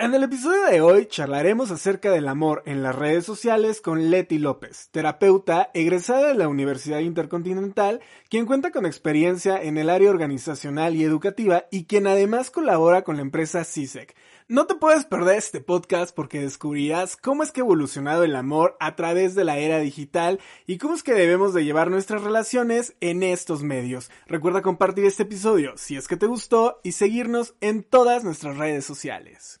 [0.00, 4.38] En el episodio de hoy charlaremos acerca del amor en las redes sociales con Leti
[4.38, 8.00] López, terapeuta egresada de la Universidad Intercontinental,
[8.30, 13.16] quien cuenta con experiencia en el área organizacional y educativa y quien además colabora con
[13.16, 14.14] la empresa CISEC.
[14.46, 18.76] No te puedes perder este podcast porque descubrirás cómo es que ha evolucionado el amor
[18.78, 22.94] a través de la era digital y cómo es que debemos de llevar nuestras relaciones
[23.00, 24.12] en estos medios.
[24.28, 28.84] Recuerda compartir este episodio si es que te gustó y seguirnos en todas nuestras redes
[28.84, 29.60] sociales.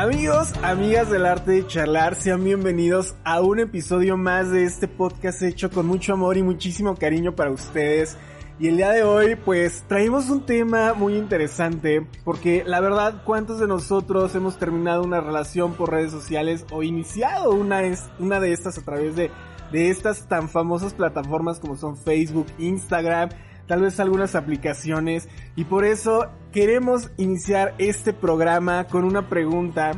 [0.00, 5.42] Amigos, amigas del arte de charlar, sean bienvenidos a un episodio más de este podcast
[5.42, 8.16] hecho con mucho amor y muchísimo cariño para ustedes.
[8.58, 13.60] Y el día de hoy, pues traemos un tema muy interesante, porque la verdad, ¿cuántos
[13.60, 17.82] de nosotros hemos terminado una relación por redes sociales o iniciado una,
[18.18, 19.30] una de estas a través de,
[19.70, 23.28] de estas tan famosas plataformas como son Facebook, Instagram?
[23.70, 29.92] Tal vez algunas aplicaciones y por eso queremos iniciar este programa con una pregunta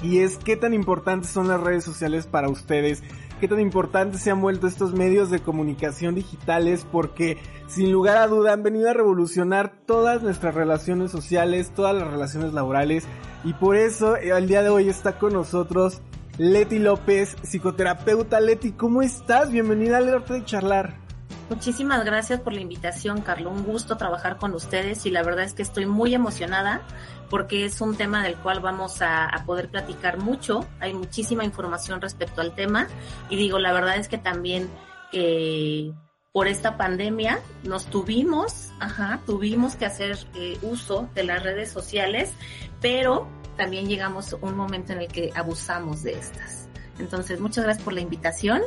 [0.00, 3.02] y es qué tan importantes son las redes sociales para ustedes,
[3.40, 7.36] qué tan importantes se han vuelto estos medios de comunicación digitales porque
[7.66, 12.52] sin lugar a duda han venido a revolucionar todas nuestras relaciones sociales, todas las relaciones
[12.52, 13.06] laborales
[13.42, 16.00] y por eso el día de hoy está con nosotros
[16.38, 18.40] Leti López, psicoterapeuta.
[18.40, 19.50] Leti, ¿cómo estás?
[19.50, 21.03] Bienvenida al arte de charlar.
[21.50, 23.52] Muchísimas gracias por la invitación, Carlos.
[23.52, 26.80] Un gusto trabajar con ustedes y la verdad es que estoy muy emocionada
[27.28, 30.66] porque es un tema del cual vamos a, poder platicar mucho.
[30.80, 32.88] Hay muchísima información respecto al tema
[33.28, 34.70] y digo, la verdad es que también
[35.12, 35.92] eh,
[36.32, 42.32] por esta pandemia nos tuvimos, ajá, tuvimos que hacer eh, uso de las redes sociales,
[42.80, 46.68] pero también llegamos a un momento en el que abusamos de estas.
[46.98, 48.62] Entonces, muchas gracias por la invitación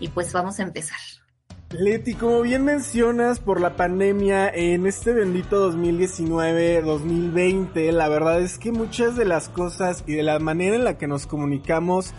[0.00, 0.98] y pues vamos a empezar.
[1.78, 8.72] Leti, como bien mencionas, por la pandemia en este bendito 2019-2020, la verdad es que
[8.72, 12.14] muchas de las cosas y de la manera en la que nos comunicamos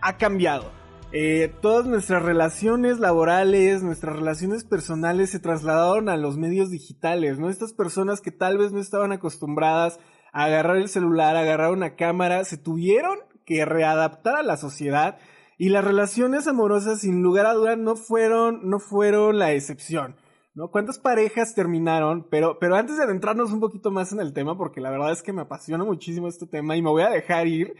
[0.00, 0.72] ha cambiado.
[1.12, 7.48] Eh, todas nuestras relaciones laborales, nuestras relaciones personales se trasladaron a los medios digitales, ¿no?
[7.48, 10.00] Estas personas que tal vez no estaban acostumbradas
[10.32, 15.18] a agarrar el celular, a agarrar una cámara, se tuvieron que readaptar a la sociedad
[15.58, 20.16] y las relaciones amorosas, sin lugar a dudas, no fueron, no fueron la excepción.
[20.54, 20.70] ¿No?
[20.70, 22.28] ¿Cuántas parejas terminaron?
[22.30, 25.22] Pero, pero antes de adentrarnos un poquito más en el tema, porque la verdad es
[25.22, 27.74] que me apasiona muchísimo este tema y me voy a dejar ir,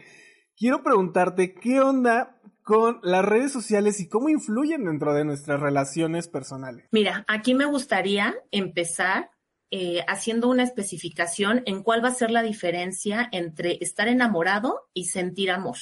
[0.55, 6.27] quiero preguntarte qué onda con las redes sociales y cómo influyen dentro de nuestras relaciones
[6.27, 6.85] personales.
[6.91, 9.31] Mira, aquí me gustaría empezar
[9.71, 15.05] eh, haciendo una especificación en cuál va a ser la diferencia entre estar enamorado y
[15.05, 15.77] sentir amor.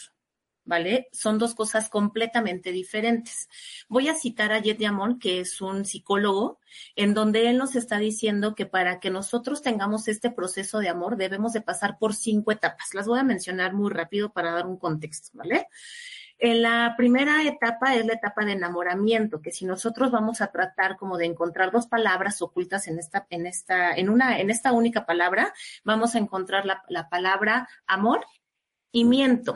[0.66, 1.08] ¿Vale?
[1.12, 3.48] Son dos cosas completamente diferentes.
[3.88, 6.60] Voy a citar a Jet Diamond, que es un psicólogo,
[6.96, 11.16] en donde él nos está diciendo que para que nosotros tengamos este proceso de amor
[11.16, 12.94] debemos de pasar por cinco etapas.
[12.94, 15.68] Las voy a mencionar muy rápido para dar un contexto, ¿vale?
[16.38, 20.98] En la primera etapa es la etapa de enamoramiento, que si nosotros vamos a tratar
[20.98, 25.06] como de encontrar dos palabras ocultas en esta, en esta, en una, en esta única
[25.06, 25.54] palabra,
[25.86, 28.26] vamos a encontrar la, la palabra amor
[28.92, 29.56] y miento,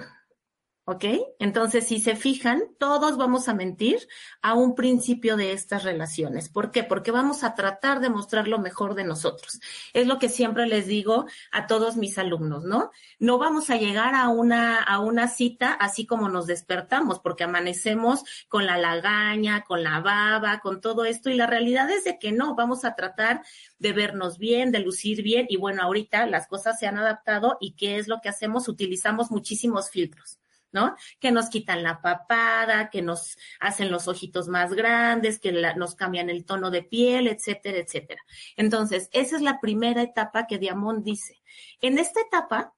[0.91, 1.05] ¿Ok?
[1.37, 4.07] Entonces, si se fijan, todos vamos a mentir
[4.41, 6.49] a un principio de estas relaciones.
[6.49, 6.83] ¿Por qué?
[6.83, 9.59] Porque vamos a tratar de mostrar lo mejor de nosotros.
[9.93, 12.89] Es lo que siempre les digo a todos mis alumnos, ¿no?
[13.19, 18.23] No vamos a llegar a una, a una cita así como nos despertamos, porque amanecemos
[18.47, 21.29] con la lagaña, con la baba, con todo esto.
[21.29, 23.43] Y la realidad es de que no, vamos a tratar
[23.77, 25.45] de vernos bien, de lucir bien.
[25.49, 28.67] Y bueno, ahorita las cosas se han adaptado y ¿qué es lo que hacemos?
[28.67, 30.39] Utilizamos muchísimos filtros.
[30.71, 30.95] ¿No?
[31.19, 36.29] Que nos quitan la papada, que nos hacen los ojitos más grandes, que nos cambian
[36.29, 38.21] el tono de piel, etcétera, etcétera.
[38.55, 41.41] Entonces, esa es la primera etapa que Diamond dice.
[41.81, 42.73] En esta etapa,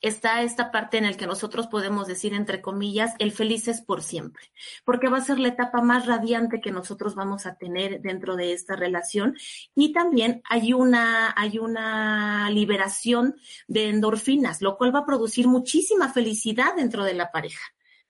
[0.00, 4.02] está esta parte en la que nosotros podemos decir, entre comillas, el feliz es por
[4.02, 4.44] siempre,
[4.84, 8.52] porque va a ser la etapa más radiante que nosotros vamos a tener dentro de
[8.52, 9.36] esta relación.
[9.74, 13.36] Y también hay una, hay una liberación
[13.68, 17.62] de endorfinas, lo cual va a producir muchísima felicidad dentro de la pareja.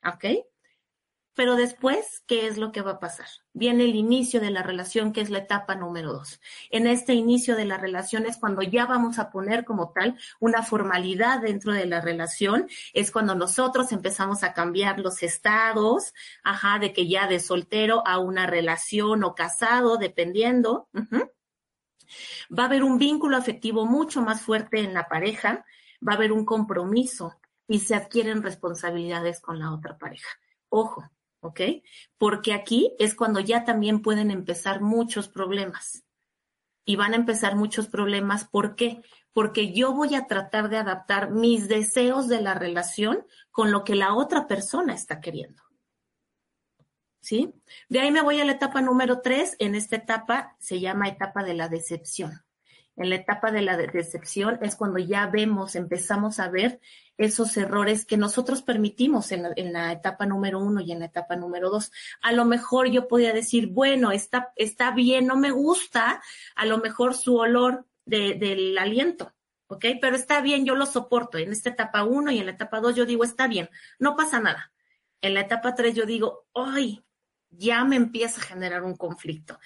[0.04, 0.24] ¿Ok?
[1.36, 3.26] Pero después, ¿qué es lo que va a pasar?
[3.52, 6.40] Viene el inicio de la relación, que es la etapa número dos.
[6.70, 10.62] En este inicio de la relación es cuando ya vamos a poner como tal una
[10.62, 16.94] formalidad dentro de la relación, es cuando nosotros empezamos a cambiar los estados, ajá, de
[16.94, 20.88] que ya de soltero a una relación o casado, dependiendo.
[22.50, 25.66] Va a haber un vínculo afectivo mucho más fuerte en la pareja,
[26.06, 30.30] va a haber un compromiso y se adquieren responsabilidades con la otra pareja.
[30.70, 31.04] Ojo,
[31.46, 31.60] ¿ok?
[32.18, 36.04] Porque aquí es cuando ya también pueden empezar muchos problemas.
[36.84, 39.02] Y van a empezar muchos problemas, ¿por qué?
[39.32, 43.96] Porque yo voy a tratar de adaptar mis deseos de la relación con lo que
[43.96, 45.62] la otra persona está queriendo.
[47.20, 47.52] ¿Sí?
[47.88, 49.56] De ahí me voy a la etapa número tres.
[49.58, 52.45] En esta etapa se llama etapa de la decepción
[52.96, 56.80] en la etapa de la decepción es cuando ya vemos, empezamos a ver
[57.18, 61.70] esos errores que nosotros permitimos en la, etapa número uno y en la etapa número
[61.70, 61.92] dos.
[62.22, 66.22] A lo mejor yo podía decir, bueno, está, está bien, no me gusta,
[66.54, 69.34] a lo mejor su olor del aliento,
[69.66, 69.84] ¿ok?
[70.00, 71.38] Pero está bien, yo lo soporto.
[71.38, 74.40] En esta etapa uno y en la etapa dos yo digo, está bien, no pasa
[74.40, 74.72] nada.
[75.20, 77.02] En la etapa tres yo digo, ay,
[77.50, 79.58] ya me empieza a generar un conflicto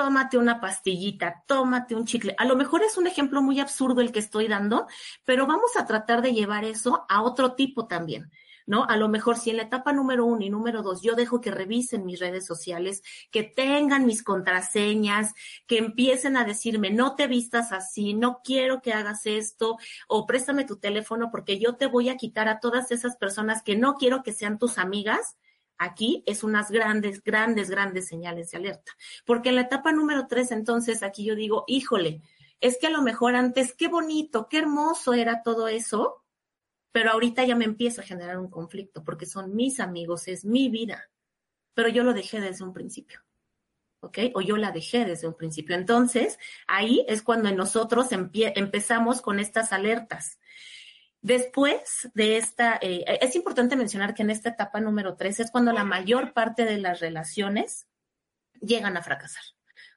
[0.00, 2.34] tómate una pastillita, tómate un chicle.
[2.38, 4.86] A lo mejor es un ejemplo muy absurdo el que estoy dando,
[5.26, 8.30] pero vamos a tratar de llevar eso a otro tipo también.
[8.66, 8.84] ¿No?
[8.84, 11.50] A lo mejor si en la etapa número uno y número dos yo dejo que
[11.50, 15.34] revisen mis redes sociales, que tengan mis contraseñas,
[15.66, 19.76] que empiecen a decirme, no te vistas así, no quiero que hagas esto,
[20.08, 23.76] o préstame tu teléfono porque yo te voy a quitar a todas esas personas que
[23.76, 25.36] no quiero que sean tus amigas,
[25.80, 28.92] aquí es unas grandes, grandes, grandes señales de alerta.
[29.24, 32.20] Porque en la etapa número tres, entonces, aquí yo digo, híjole,
[32.60, 36.22] es que a lo mejor antes, qué bonito, qué hermoso era todo eso,
[36.92, 40.68] pero ahorita ya me empieza a generar un conflicto porque son mis amigos, es mi
[40.68, 41.10] vida,
[41.72, 43.20] pero yo lo dejé desde un principio.
[44.00, 44.18] ¿ok?
[44.34, 45.76] O yo la dejé desde un principio.
[45.76, 50.38] Entonces, ahí es cuando nosotros empezamos con estas alertas.
[51.22, 55.72] Después de esta, eh, es importante mencionar que en esta etapa número tres es cuando
[55.72, 57.86] la mayor parte de las relaciones
[58.60, 59.42] llegan a fracasar.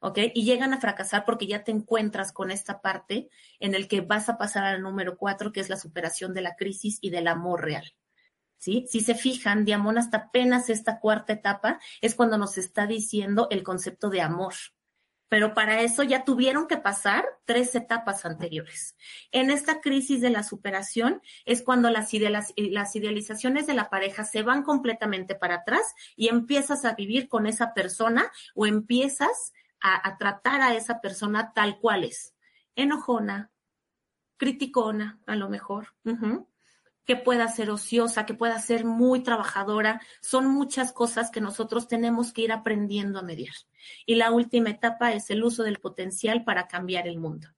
[0.03, 0.19] ¿ok?
[0.33, 3.29] Y llegan a fracasar porque ya te encuentras con esta parte
[3.59, 6.55] en el que vas a pasar al número cuatro, que es la superación de la
[6.55, 7.95] crisis y del amor real.
[8.57, 8.85] ¿Sí?
[8.89, 13.63] Si se fijan, Diamond hasta apenas esta cuarta etapa es cuando nos está diciendo el
[13.63, 14.53] concepto de amor
[15.33, 18.95] pero para eso ya tuvieron que pasar tres etapas anteriores.
[19.31, 24.61] En esta crisis de la superación es cuando las, idealizaciones de la pareja se van
[24.61, 30.75] completamente para atrás y empiezas a vivir con esa persona o empiezas a, tratar a
[30.75, 32.35] esa persona tal cual es.
[32.75, 33.49] Enojona,
[34.37, 35.95] criticona, a lo mejor
[37.05, 40.01] que pueda ser ociosa, que pueda ser muy trabajadora.
[40.21, 43.51] Son muchas cosas que nosotros tenemos que ir aprendiendo a medir.
[44.05, 47.49] Y la última etapa es el uso del potencial para cambiar el mundo.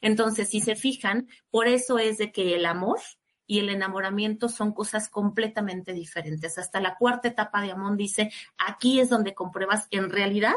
[0.00, 3.00] Entonces, si se fijan, por eso es de que el amor
[3.46, 6.56] y el enamoramiento son cosas completamente diferentes.
[6.58, 10.54] Hasta la cuarta etapa de Amón dice, aquí es donde compruebas en realidad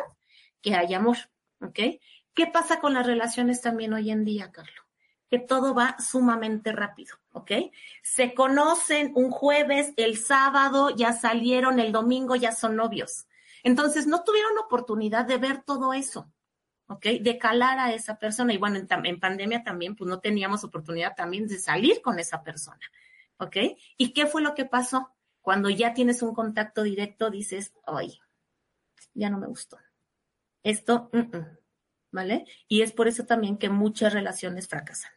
[0.62, 1.18] que hay amor.
[1.60, 1.80] ¿Ok?
[2.34, 4.87] ¿Qué pasa con las relaciones también hoy en día, Carlos?
[5.30, 7.52] Que todo va sumamente rápido, ¿ok?
[8.02, 13.28] Se conocen un jueves, el sábado ya salieron, el domingo ya son novios.
[13.64, 16.32] Entonces, no tuvieron oportunidad de ver todo eso,
[16.88, 17.06] ¿ok?
[17.22, 18.54] De calar a esa persona.
[18.54, 22.80] Y bueno, en, pandemia también, pues no teníamos oportunidad también de salir con esa persona,
[23.38, 23.58] ¿ok?
[23.98, 25.14] ¿Y qué fue lo que pasó?
[25.42, 28.20] Cuando ya tienes un contacto directo, dices, ay,
[29.14, 29.78] ya no me gustó.
[30.64, 31.10] Esto,
[32.12, 32.46] ¿vale?
[32.68, 35.17] Y es por eso también que muchas relaciones fracasan.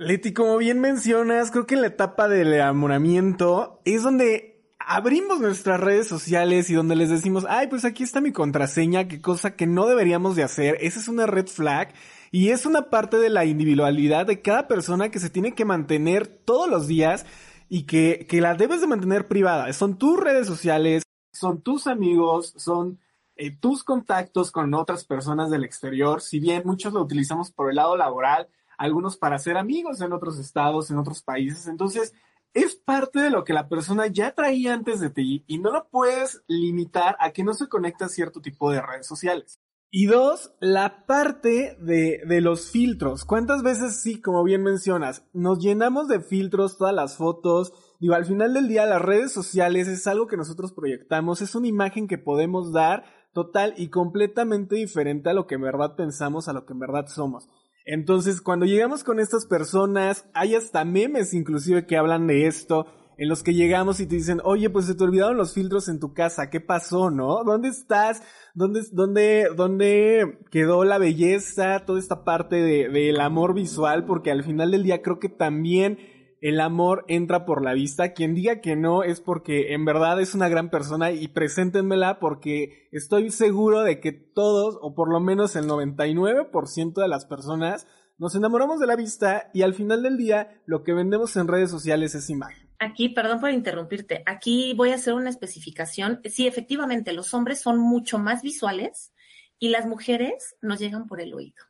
[0.00, 5.78] Leti, como bien mencionas, creo que en la etapa del enamoramiento es donde abrimos nuestras
[5.78, 9.66] redes sociales y donde les decimos, ay, pues aquí está mi contraseña, qué cosa que
[9.66, 10.78] no deberíamos de hacer.
[10.80, 11.92] Esa es una red flag
[12.30, 16.26] y es una parte de la individualidad de cada persona que se tiene que mantener
[16.26, 17.26] todos los días
[17.68, 19.70] y que, que la debes de mantener privada.
[19.74, 21.02] Son tus redes sociales,
[21.34, 23.00] son tus amigos, son
[23.36, 26.22] eh, tus contactos con otras personas del exterior.
[26.22, 28.48] Si bien muchos lo utilizamos por el lado laboral,
[28.80, 31.66] algunos para ser amigos en otros estados, en otros países.
[31.66, 32.14] Entonces,
[32.54, 35.88] es parte de lo que la persona ya traía antes de ti y no lo
[35.90, 39.60] puedes limitar a que no se conecte a cierto tipo de redes sociales.
[39.90, 43.26] Y dos, la parte de, de, los filtros.
[43.26, 47.74] ¿Cuántas veces, sí, como bien mencionas, nos llenamos de filtros todas las fotos?
[47.98, 51.66] Digo, al final del día las redes sociales es algo que nosotros proyectamos, es una
[51.66, 56.54] imagen que podemos dar total y completamente diferente a lo que en verdad pensamos, a
[56.54, 57.48] lo que en verdad somos.
[57.84, 62.86] Entonces, cuando llegamos con estas personas, hay hasta memes inclusive que hablan de esto,
[63.20, 66.00] en los que llegamos y te dicen, oye, pues se te olvidaron los filtros en
[66.00, 67.44] tu casa, ¿qué pasó, no?
[67.44, 68.22] ¿Dónde estás?
[68.54, 71.84] ¿Dónde, dónde, dónde quedó la belleza?
[71.84, 75.98] Toda esta parte del de, amor visual, porque al final del día creo que también
[76.40, 78.12] el amor entra por la vista.
[78.12, 82.88] Quien diga que no es porque en verdad es una gran persona y preséntenmela porque
[82.92, 87.86] estoy seguro de que todos, o por lo menos el 99% de las personas,
[88.18, 91.70] nos enamoramos de la vista y al final del día lo que vendemos en redes
[91.70, 92.68] sociales es imagen.
[92.78, 96.20] Aquí, perdón por interrumpirte, aquí voy a hacer una especificación.
[96.24, 99.12] Sí, efectivamente, los hombres son mucho más visuales
[99.58, 101.62] y las mujeres nos llegan por el oído.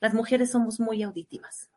[0.00, 1.70] Las mujeres somos muy auditivas,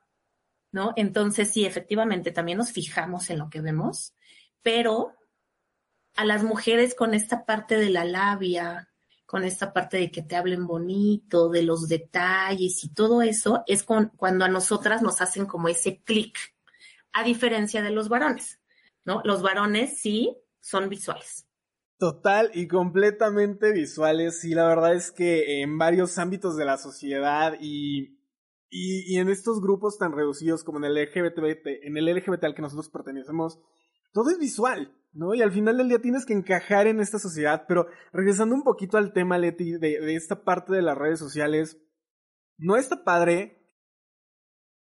[0.71, 0.93] ¿no?
[0.95, 4.13] Entonces, sí, efectivamente, también nos fijamos en lo que vemos,
[4.61, 5.15] pero
[6.15, 8.89] a las mujeres con esta parte de la labia,
[9.25, 13.83] con esta parte de que te hablen bonito, de los detalles y todo eso, es
[13.83, 16.37] con, cuando a nosotras nos hacen como ese clic,
[17.13, 18.59] a diferencia de los varones.
[19.05, 19.21] ¿no?
[19.23, 21.45] Los varones sí son visuales.
[21.97, 24.39] Total y completamente visuales.
[24.39, 28.18] Sí, la verdad es que en varios ámbitos de la sociedad y,
[28.69, 32.61] y, en estos grupos tan reducidos como en el LGBT, en el LGBT al que
[32.61, 33.59] nosotros pertenecemos,
[34.11, 35.33] todo es visual, ¿no?
[35.33, 37.65] Y al final del día tienes que encajar en esta sociedad.
[37.67, 41.81] Pero regresando un poquito al tema, Leti, de, de esta parte de las redes sociales,
[42.57, 43.57] no está padre.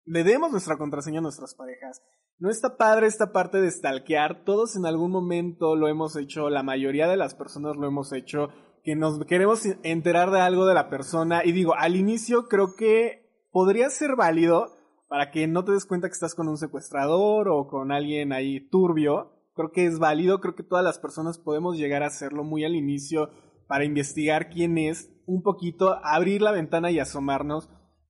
[0.04, 2.02] Le demos nuestra contraseña a nuestras parejas.
[2.38, 4.44] No está padre esta parte de stalkear.
[4.44, 8.48] Todos en algún momento lo hemos hecho, la mayoría de las personas lo hemos hecho,
[8.84, 11.44] que nos queremos enterar de algo de la persona.
[11.44, 14.66] Y digo, al inicio creo que podría ser válido
[15.08, 18.68] para que no te des cuenta que estás con un secuestrador o con alguien ahí
[18.68, 19.32] turbio.
[19.54, 22.76] Creo que es válido, creo que todas las personas podemos llegar a hacerlo muy al
[22.76, 23.30] inicio
[23.66, 27.68] para investigar quién es, un poquito, abrir la ventana y asomarnos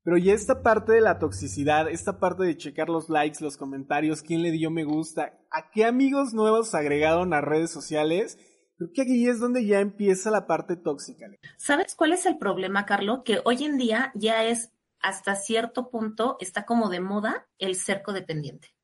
[0.09, 4.23] pero ya esta parte de la toxicidad, esta parte de checar los likes, los comentarios,
[4.23, 8.39] quién le dio me gusta, a qué amigos nuevos agregaron a redes sociales,
[8.79, 11.27] creo que aquí es donde ya empieza la parte tóxica.
[11.59, 13.21] ¿Sabes cuál es el problema, Carlos?
[13.23, 18.03] Que hoy en día ya es hasta cierto punto, está como de moda el ser
[18.03, 18.75] codependiente.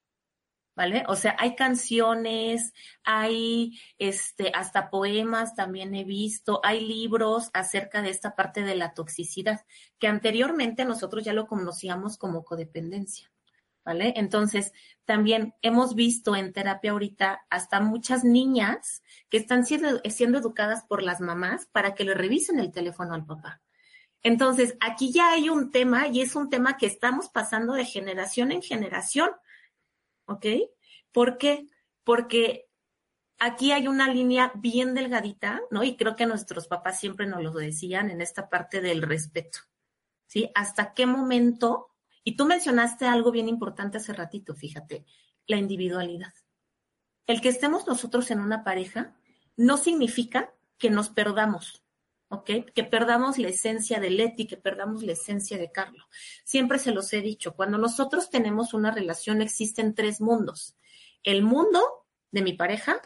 [0.76, 1.04] ¿vale?
[1.08, 2.72] O sea, hay canciones,
[3.04, 8.94] hay este, hasta poemas también he visto, hay libros acerca de esta parte de la
[8.94, 9.64] toxicidad,
[9.98, 13.30] que anteriormente nosotros ya lo conocíamos como codependencia,
[13.84, 14.14] ¿vale?
[14.16, 14.72] Entonces,
[15.04, 21.02] también hemos visto en terapia ahorita hasta muchas niñas que están siendo, siendo educadas por
[21.02, 23.63] las mamás para que le revisen el teléfono al papá.
[24.24, 28.50] Entonces, aquí ya hay un tema y es un tema que estamos pasando de generación
[28.50, 29.30] en generación
[30.26, 30.46] ¿ok?
[31.12, 31.68] ¿Por qué?
[32.02, 32.68] Porque
[33.38, 35.84] aquí hay una línea bien delgadita, ¿no?
[35.84, 39.60] Y creo que nuestros papás siempre nos lo decían en esta parte del respeto,
[40.26, 40.50] ¿sí?
[40.54, 41.88] ¿Hasta qué momento?
[42.24, 45.04] Y tú mencionaste algo bien importante hace ratito, fíjate,
[45.46, 46.32] la individualidad.
[47.26, 49.14] El que estemos nosotros en una pareja
[49.56, 51.83] no significa que nos perdamos,
[52.44, 56.04] que perdamos la esencia de Leti, que perdamos la esencia de Carlos.
[56.44, 60.76] Siempre se los he dicho, cuando nosotros tenemos una relación existen tres mundos.
[61.22, 63.00] El mundo de mi pareja,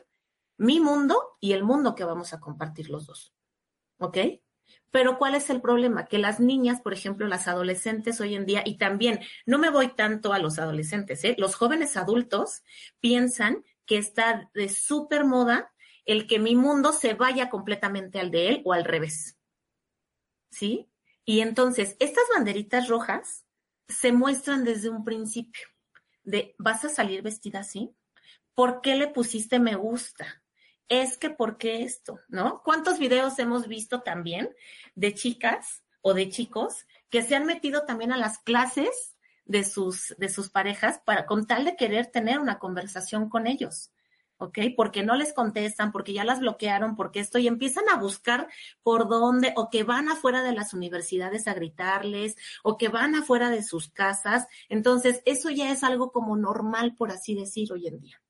[0.56, 3.34] mi mundo y el mundo que vamos a compartir los dos.
[3.98, 4.18] ¿Ok?
[4.90, 6.06] Pero ¿cuál es el problema?
[6.06, 9.88] Que las niñas, por ejemplo, las adolescentes hoy en día, y también no me voy
[9.88, 11.34] tanto a los adolescentes, ¿eh?
[11.38, 12.62] los jóvenes adultos
[13.00, 15.72] piensan que está de súper moda
[16.08, 19.36] el que mi mundo se vaya completamente al de él o al revés.
[20.50, 20.90] ¿Sí?
[21.26, 23.44] Y entonces, estas banderitas rojas
[23.88, 25.68] se muestran desde un principio
[26.24, 27.94] de, ¿vas a salir vestida así?
[28.54, 30.42] ¿Por qué le pusiste me gusta?
[30.88, 32.18] Es que, ¿por qué esto?
[32.28, 32.62] ¿No?
[32.64, 34.48] ¿Cuántos videos hemos visto también
[34.94, 40.14] de chicas o de chicos que se han metido también a las clases de sus,
[40.16, 43.90] de sus parejas para con tal de querer tener una conversación con ellos?
[44.38, 44.59] ¿Ok?
[44.76, 48.49] Porque no les contestan, porque ya las bloquearon, porque esto, y empiezan a buscar
[48.83, 53.50] por dónde, o que van afuera de las universidades a gritarles, o que van afuera
[53.50, 54.47] de sus casas.
[54.68, 58.23] Entonces, eso ya es algo como normal, por así decir, hoy en día.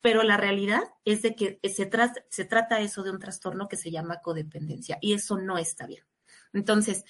[0.00, 1.90] Pero la realidad es de que se,
[2.30, 6.04] se trata eso de un trastorno que se llama codependencia, y eso no está bien.
[6.52, 7.04] Entonces,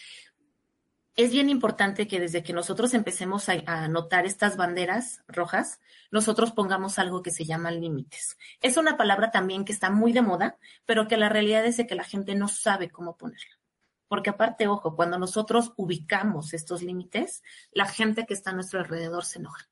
[1.18, 5.80] es bien importante que desde que nosotros empecemos a, notar estas banderas rojas,
[6.12, 8.38] nosotros pongamos algo que se llama límites.
[8.60, 11.88] Es una palabra también que está muy de moda, pero que la realidad es de
[11.88, 13.58] que la gente no sabe cómo ponerla.
[14.06, 19.24] Porque aparte, ojo, cuando nosotros ubicamos estos límites, la gente que está a nuestro alrededor
[19.24, 19.68] se enoja.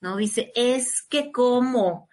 [0.00, 0.16] ¿No?
[0.16, 2.08] Dice, es que cómo,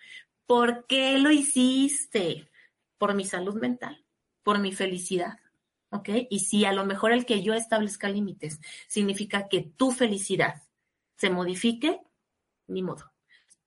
[0.46, 2.52] ¿por qué lo hiciste?
[2.98, 4.06] Por mi salud mental,
[4.44, 5.40] por mi felicidad
[5.90, 6.10] ¿ok?
[6.30, 10.64] Y si a lo mejor el que yo establezca límites significa que tu felicidad
[11.18, 12.02] se modifique,
[12.68, 13.12] ni modo.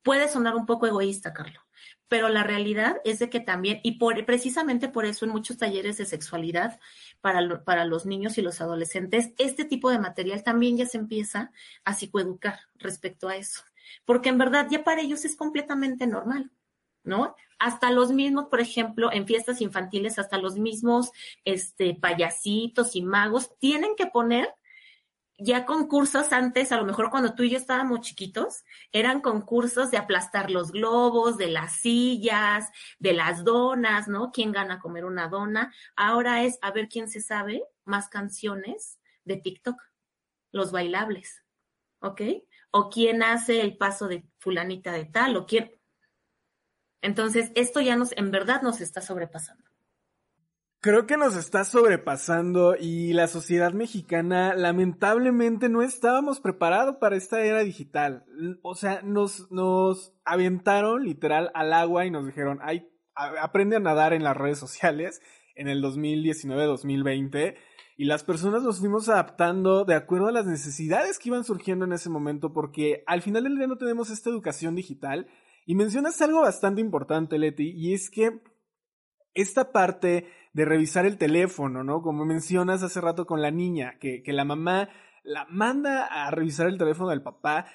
[0.02, 1.62] Puede sonar un poco egoísta, Carlos,
[2.08, 5.98] pero la realidad es de que también, y por, precisamente por eso en muchos talleres
[5.98, 6.80] de sexualidad
[7.20, 11.52] para, para los niños y los adolescentes, este tipo de material también ya se empieza
[11.84, 13.62] a psicoeducar respecto a eso,
[14.04, 16.50] porque en verdad ya para ellos es completamente normal.
[17.04, 17.34] ¿No?
[17.58, 21.10] Hasta los mismos, por ejemplo, en fiestas infantiles, hasta los mismos
[21.44, 24.54] este, payasitos y magos tienen que poner
[25.38, 29.96] ya concursos antes, a lo mejor cuando tú y yo estábamos chiquitos, eran concursos de
[29.96, 34.32] aplastar los globos, de las sillas, de las donas, ¿no?
[34.32, 35.72] ¿Quién gana comer una dona?
[35.94, 39.80] Ahora es a ver quién se sabe más canciones de TikTok,
[40.50, 41.44] los bailables,
[42.00, 42.20] ¿ok?
[42.72, 45.77] O quién hace el paso de fulanita de tal, o quién.
[47.02, 49.64] Entonces, esto ya nos, en verdad nos está sobrepasando.
[50.80, 57.40] Creo que nos está sobrepasando y la sociedad mexicana lamentablemente no estábamos preparados para esta
[57.40, 58.24] era digital.
[58.62, 64.12] O sea, nos, nos aventaron literal al agua y nos dijeron, ay, aprende a nadar
[64.12, 65.20] en las redes sociales
[65.56, 67.56] en el 2019-2020
[67.96, 71.92] y las personas nos fuimos adaptando de acuerdo a las necesidades que iban surgiendo en
[71.92, 75.26] ese momento porque al final del día no tenemos esta educación digital
[75.68, 78.40] y mencionas algo bastante importante, Leti, y es que
[79.34, 82.00] esta parte de revisar el teléfono, ¿no?
[82.00, 84.88] Como mencionas hace rato con la niña, que, que la mamá
[85.24, 87.66] la manda a revisar el teléfono del papá.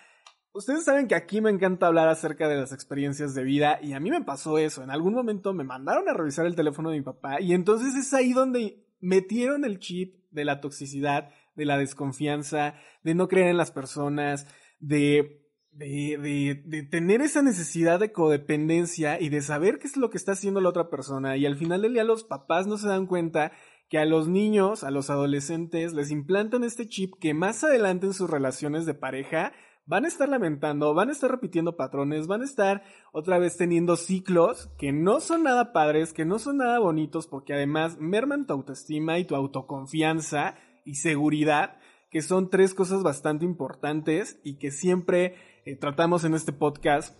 [0.53, 3.99] Ustedes saben que aquí me encanta hablar acerca de las experiencias de vida y a
[3.99, 4.81] mí me pasó eso.
[4.81, 8.11] En algún momento me mandaron a revisar el teléfono de mi papá y entonces es
[8.15, 12.73] ahí donde metieron el chip de la toxicidad, de la desconfianza,
[13.03, 14.47] de no creer en las personas,
[14.79, 15.42] de
[15.75, 20.17] de, de, de, tener esa necesidad de codependencia y de saber qué es lo que
[20.17, 21.37] está haciendo la otra persona.
[21.37, 23.51] Y al final del día los papás no se dan cuenta
[23.89, 28.13] que a los niños, a los adolescentes, les implantan este chip que más adelante en
[28.13, 29.53] sus relaciones de pareja
[29.85, 33.97] van a estar lamentando, van a estar repitiendo patrones, van a estar otra vez teniendo
[33.97, 38.53] ciclos que no son nada padres, que no son nada bonitos, porque además merman tu
[38.53, 41.77] autoestima y tu autoconfianza y seguridad,
[42.09, 47.17] que son tres cosas bastante importantes y que siempre eh, tratamos en este podcast.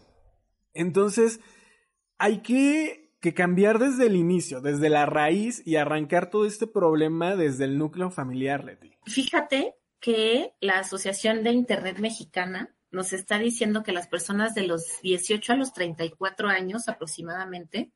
[0.74, 1.40] Entonces,
[2.18, 7.36] hay que, que cambiar desde el inicio, desde la raíz y arrancar todo este problema
[7.36, 8.92] desde el núcleo familiar, Leti.
[9.06, 15.02] Fíjate que la Asociación de Internet Mexicana nos está diciendo que las personas de los
[15.02, 17.92] 18 a los 34 años aproximadamente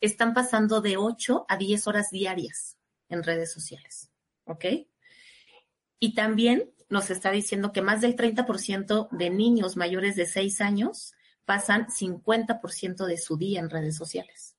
[0.00, 2.76] están pasando de 8 a 10 horas diarias
[3.08, 4.10] en redes sociales.
[4.44, 4.64] ¿Ok?
[5.98, 11.14] Y también nos está diciendo que más del 30% de niños mayores de 6 años
[11.44, 14.56] pasan 50% de su día en redes sociales.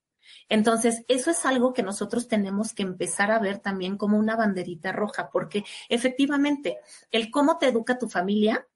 [0.48, 4.92] Entonces, eso es algo que nosotros tenemos que empezar a ver también como una banderita
[4.92, 6.78] roja, porque efectivamente,
[7.10, 8.66] el cómo te educa tu familia,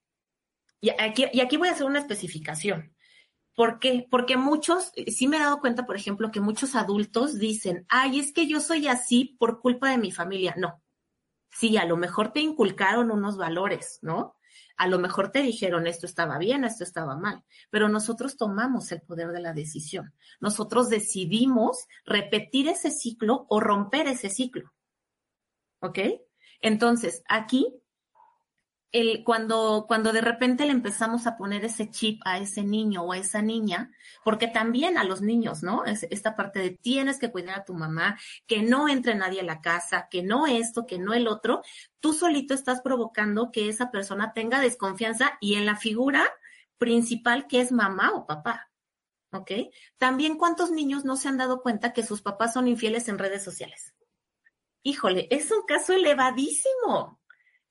[0.81, 2.95] y aquí, y aquí voy a hacer una especificación.
[3.55, 4.07] ¿Por qué?
[4.11, 8.33] Porque muchos, sí me he dado cuenta, por ejemplo, que muchos adultos dicen, ay, es
[8.33, 10.55] que yo soy así por culpa de mi familia.
[10.57, 10.83] No,
[11.51, 14.37] Sí, a lo mejor te inculcaron unos valores, ¿no?
[14.77, 19.03] A lo mejor te dijeron esto estaba bien, esto estaba mal, pero nosotros tomamos el
[19.03, 20.15] poder de la decisión.
[20.41, 24.73] Nosotros decidimos repetir ese ciclo o romper ese ciclo.
[25.81, 25.99] ¿Ok?
[26.61, 27.81] Entonces, aquí
[28.93, 33.13] el, cuando, cuando de repente le empezamos a poner ese chip a ese niño o
[33.13, 33.93] a esa niña,
[34.25, 35.85] porque también a los niños, ¿no?
[35.85, 39.45] Es, esta parte de tienes que cuidar a tu mamá, que no entre nadie a
[39.45, 41.63] la casa, que no esto, que no el otro,
[42.01, 46.29] tú solito estás provocando que esa persona tenga desconfianza y en la figura
[46.79, 48.71] principal que es mamá o papá.
[49.33, 49.53] ¿Ok?
[49.99, 53.45] También cuántos niños no se han dado cuenta que sus papás son infieles en redes
[53.45, 53.95] sociales.
[54.83, 57.21] Híjole, es un caso elevadísimo,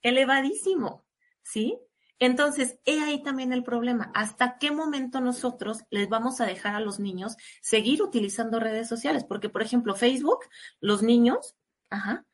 [0.02, 1.09] elevadísimo.
[1.50, 1.80] ¿Sí?
[2.20, 4.12] Entonces, he ahí también el problema.
[4.14, 9.24] ¿Hasta qué momento nosotros les vamos a dejar a los niños seguir utilizando redes sociales?
[9.24, 10.40] Porque, por ejemplo, Facebook,
[10.82, 11.56] los niños,
[11.90, 12.26] ajá,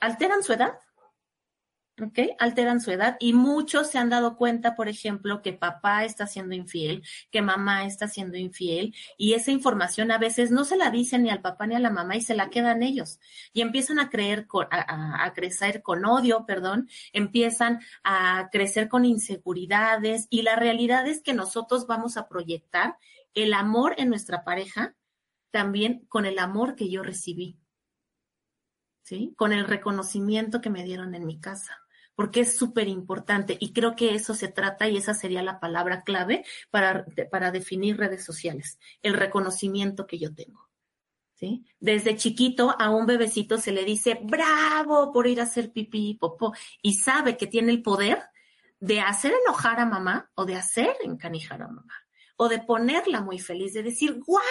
[0.00, 0.78] alteran su edad.
[2.02, 2.18] ¿Ok?
[2.38, 6.54] Alteran su edad y muchos se han dado cuenta, por ejemplo, que papá está siendo
[6.54, 11.22] infiel, que mamá está siendo infiel y esa información a veces no se la dicen
[11.22, 13.18] ni al papá ni a la mamá y se la quedan ellos
[13.52, 20.26] y empiezan a creer, a, a crecer con odio, perdón, empiezan a crecer con inseguridades
[20.30, 22.98] y la realidad es que nosotros vamos a proyectar
[23.34, 24.94] el amor en nuestra pareja
[25.50, 27.58] también con el amor que yo recibí.
[29.02, 29.34] ¿Sí?
[29.36, 31.85] Con el reconocimiento que me dieron en mi casa
[32.16, 36.02] porque es súper importante y creo que eso se trata y esa sería la palabra
[36.02, 40.66] clave para, para definir redes sociales, el reconocimiento que yo tengo.
[41.34, 41.66] ¿Sí?
[41.78, 46.54] Desde chiquito a un bebecito se le dice bravo por ir a hacer pipí popó
[46.80, 48.22] y sabe que tiene el poder
[48.80, 51.94] de hacer enojar a mamá o de hacer encanijar a mamá.
[52.38, 54.42] o de ponerla muy feliz, de decir, ¡guau!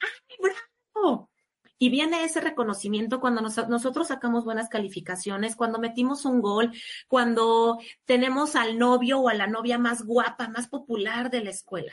[0.00, 1.30] ¡Ay, bravo!
[1.78, 6.72] Y viene ese reconocimiento cuando nosotros sacamos buenas calificaciones, cuando metimos un gol,
[7.06, 11.92] cuando tenemos al novio o a la novia más guapa, más popular de la escuela.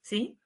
[0.00, 0.37] ¿Sí?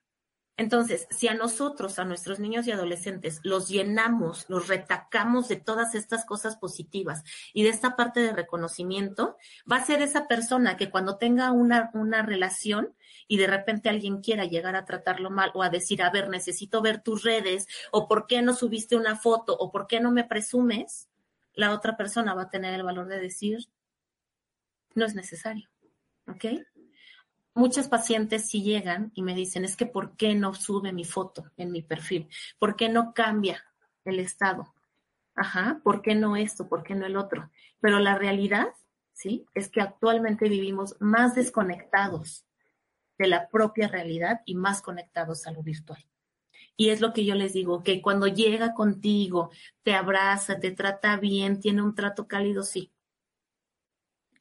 [0.58, 5.94] Entonces, si a nosotros, a nuestros niños y adolescentes, los llenamos, los retacamos de todas
[5.94, 9.38] estas cosas positivas y de esta parte de reconocimiento,
[9.70, 12.94] va a ser esa persona que cuando tenga una, una relación
[13.28, 16.82] y de repente alguien quiera llegar a tratarlo mal o a decir, a ver, necesito
[16.82, 20.24] ver tus redes o por qué no subiste una foto o por qué no me
[20.24, 21.08] presumes,
[21.54, 23.68] la otra persona va a tener el valor de decir,
[24.94, 25.68] no es necesario.
[26.28, 26.44] ¿Ok?
[27.54, 31.50] Muchas pacientes sí llegan y me dicen, es que ¿por qué no sube mi foto
[31.56, 32.28] en mi perfil?
[32.58, 33.64] ¿Por qué no cambia
[34.04, 34.74] el estado?
[35.34, 36.68] Ajá, ¿por qué no esto?
[36.68, 37.50] ¿Por qué no el otro?
[37.80, 38.68] Pero la realidad,
[39.12, 39.46] ¿sí?
[39.54, 42.44] Es que actualmente vivimos más desconectados
[43.18, 46.04] de la propia realidad y más conectados a lo virtual.
[46.76, 49.50] Y es lo que yo les digo, que cuando llega contigo,
[49.82, 52.92] te abraza, te trata bien, tiene un trato cálido, sí,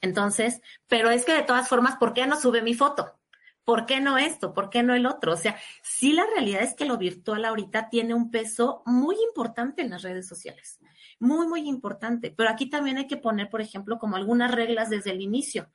[0.01, 3.19] entonces, pero es que de todas formas, ¿por qué no sube mi foto?
[3.63, 4.53] ¿Por qué no esto?
[4.53, 5.33] ¿Por qué no el otro?
[5.33, 9.83] O sea, sí la realidad es que lo virtual ahorita tiene un peso muy importante
[9.83, 10.79] en las redes sociales.
[11.19, 12.33] Muy, muy importante.
[12.35, 15.69] Pero aquí también hay que poner, por ejemplo, como algunas reglas desde el inicio.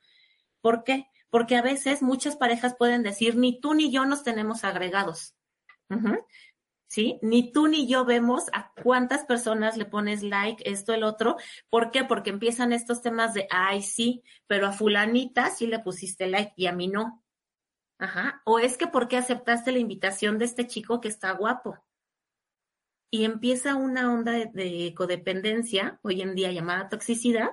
[0.59, 1.07] ¿Por qué?
[1.29, 5.35] Porque a veces muchas parejas pueden decir, ni tú ni yo nos tenemos agregados.
[6.87, 7.19] ¿Sí?
[7.21, 11.37] Ni tú ni yo vemos a cuántas personas le pones like, esto, el otro.
[11.69, 12.03] ¿Por qué?
[12.03, 16.67] Porque empiezan estos temas de, ay, sí, pero a fulanita sí le pusiste like y
[16.67, 17.23] a mí no.
[17.99, 18.41] Ajá.
[18.45, 21.77] O es que ¿por qué aceptaste la invitación de este chico que está guapo?
[23.09, 27.51] Y empieza una onda de, de codependencia, hoy en día llamada toxicidad,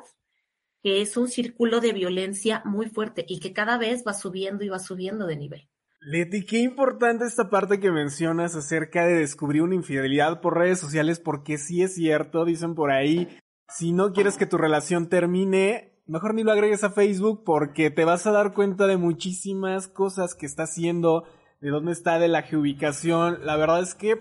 [0.82, 4.68] que es un círculo de violencia muy fuerte y que cada vez va subiendo y
[4.68, 5.68] va subiendo de nivel.
[6.06, 11.18] Leti, qué importante esta parte que mencionas acerca de descubrir una infidelidad por redes sociales,
[11.18, 13.38] porque sí es cierto, dicen por ahí,
[13.68, 18.04] si no quieres que tu relación termine, mejor ni lo agregues a Facebook porque te
[18.04, 21.24] vas a dar cuenta de muchísimas cosas que está haciendo,
[21.62, 23.38] de dónde está de la geoubicación.
[23.46, 24.20] La verdad es que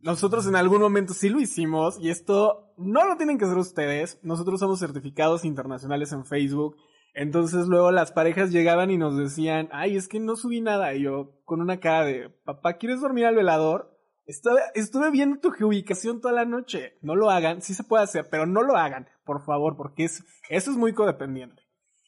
[0.00, 4.18] nosotros en algún momento sí lo hicimos y esto no lo tienen que hacer ustedes.
[4.22, 6.76] Nosotros somos certificados internacionales en Facebook
[7.18, 10.94] entonces luego las parejas llegaban y nos decían, ay, es que no subí nada.
[10.94, 13.92] Y yo con una cara de, papá, ¿quieres dormir al velador?
[14.24, 16.96] Estuve, estuve viendo tu ubicación toda la noche.
[17.02, 20.22] No lo hagan, sí se puede hacer, pero no lo hagan, por favor, porque es,
[20.48, 21.60] eso es muy codependiente.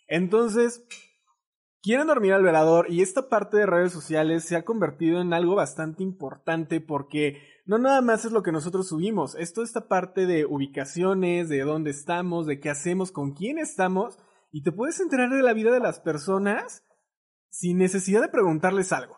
[0.06, 0.84] Entonces,
[1.82, 5.56] quieren dormir al velador y esta parte de redes sociales se ha convertido en algo
[5.56, 10.26] bastante importante porque no nada más es lo que nosotros subimos, es toda esta parte
[10.26, 14.16] de ubicaciones, de dónde estamos, de qué hacemos, con quién estamos
[14.50, 16.84] y te puedes enterar de la vida de las personas
[17.48, 19.16] sin necesidad de preguntarles algo.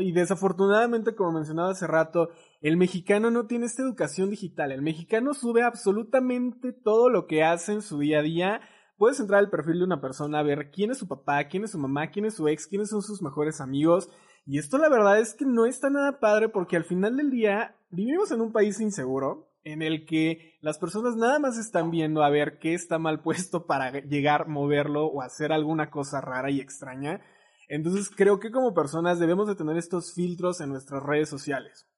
[0.00, 4.72] Y desafortunadamente, como mencionaba hace rato, el mexicano no tiene esta educación digital.
[4.72, 8.60] El mexicano sube absolutamente todo lo que hace en su día a día.
[8.96, 11.78] Puedes entrar al perfil de una persona ver quién es su papá, quién es su
[11.78, 14.10] mamá, quién es su ex, quiénes son sus mejores amigos.
[14.44, 17.76] Y esto la verdad es que no está nada padre porque al final del día
[17.90, 22.30] vivimos en un país inseguro en el que las personas nada más están viendo a
[22.30, 27.20] ver qué está mal puesto para llegar, moverlo o hacer alguna cosa rara y extraña.
[27.68, 31.88] Entonces creo que como personas debemos de tener estos filtros en nuestras redes sociales.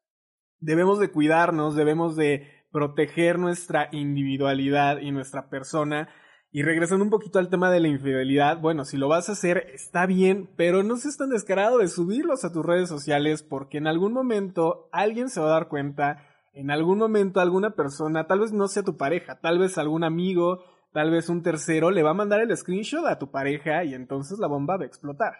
[0.60, 6.08] Debemos de cuidarnos, debemos de proteger nuestra individualidad y nuestra persona.
[6.50, 9.66] Y regresando un poquito al tema de la infidelidad, bueno, si lo vas a hacer
[9.74, 13.86] está bien, pero no seas tan descarado de subirlos a tus redes sociales porque en
[13.86, 16.27] algún momento alguien se va a dar cuenta
[16.58, 20.64] en algún momento alguna persona, tal vez no sea tu pareja, tal vez algún amigo,
[20.92, 24.40] tal vez un tercero, le va a mandar el screenshot a tu pareja y entonces
[24.40, 25.34] la bomba va a explotar.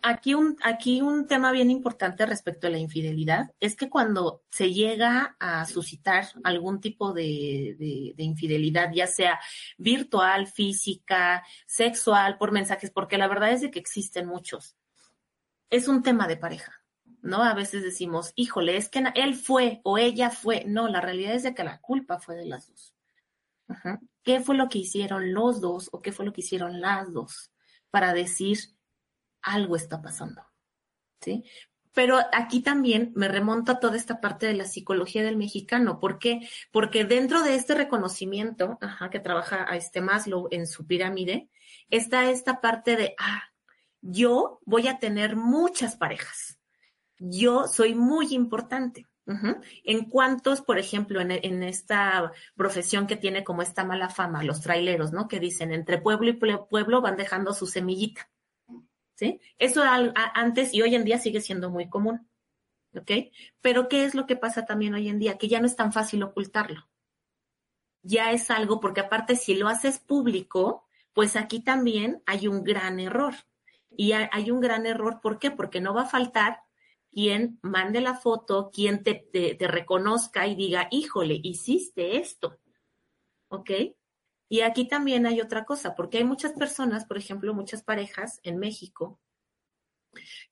[0.00, 4.72] Aquí un, aquí un tema bien importante respecto a la infidelidad es que cuando se
[4.72, 7.76] llega a suscitar algún tipo de,
[8.16, 9.38] de, infidelidad, ya sea
[9.76, 14.74] virtual, física, sexual, por mensajes, porque la verdad es de que existen muchos,
[15.68, 16.81] es un tema de pareja.
[17.22, 17.42] ¿No?
[17.42, 20.64] A veces decimos, híjole, es que él fue o ella fue.
[20.66, 22.94] No, la realidad es de que la culpa fue de las dos.
[24.22, 27.52] ¿Qué fue lo que hicieron los dos o qué fue lo que hicieron las dos
[27.90, 28.58] para decir
[29.40, 30.42] algo está pasando?
[31.20, 31.44] ¿Sí?
[31.94, 36.00] Pero aquí también me remonto a toda esta parte de la psicología del mexicano.
[36.00, 36.48] ¿Por qué?
[36.70, 41.48] Porque dentro de este reconocimiento ajá, que trabaja a este Maslow en su pirámide,
[41.88, 43.42] está esta parte de, ah,
[44.00, 46.58] yo voy a tener muchas parejas
[47.22, 49.06] yo soy muy importante.
[49.84, 55.12] En cuantos, por ejemplo, en, esta profesión que tiene como esta mala fama, los traileros,
[55.12, 55.28] ¿no?
[55.28, 56.32] Que dicen, entre pueblo y
[56.68, 58.28] pueblo van dejando su semillita.
[59.14, 59.40] ¿sí?
[59.58, 59.82] Eso
[60.34, 62.28] antes y hoy en día sigue siendo muy común,
[62.94, 63.10] ¿ok?
[63.60, 65.38] Pero ¿qué es lo que pasa también hoy en día?
[65.38, 66.88] Que ya no es tan fácil ocultarlo.
[68.02, 72.98] Ya es algo, porque aparte si lo haces público, pues aquí también hay un gran
[72.98, 73.34] error.
[73.96, 75.50] Y hay un gran error, ¿por qué?
[75.50, 76.62] Porque no va a faltar
[77.12, 82.58] quien mande la foto, quien te, reconozca y diga, híjole, hiciste esto.
[83.48, 83.70] ¿Ok?
[84.48, 88.58] Y aquí también hay otra cosa, porque hay muchas personas, por ejemplo, muchas parejas en
[88.58, 89.20] México,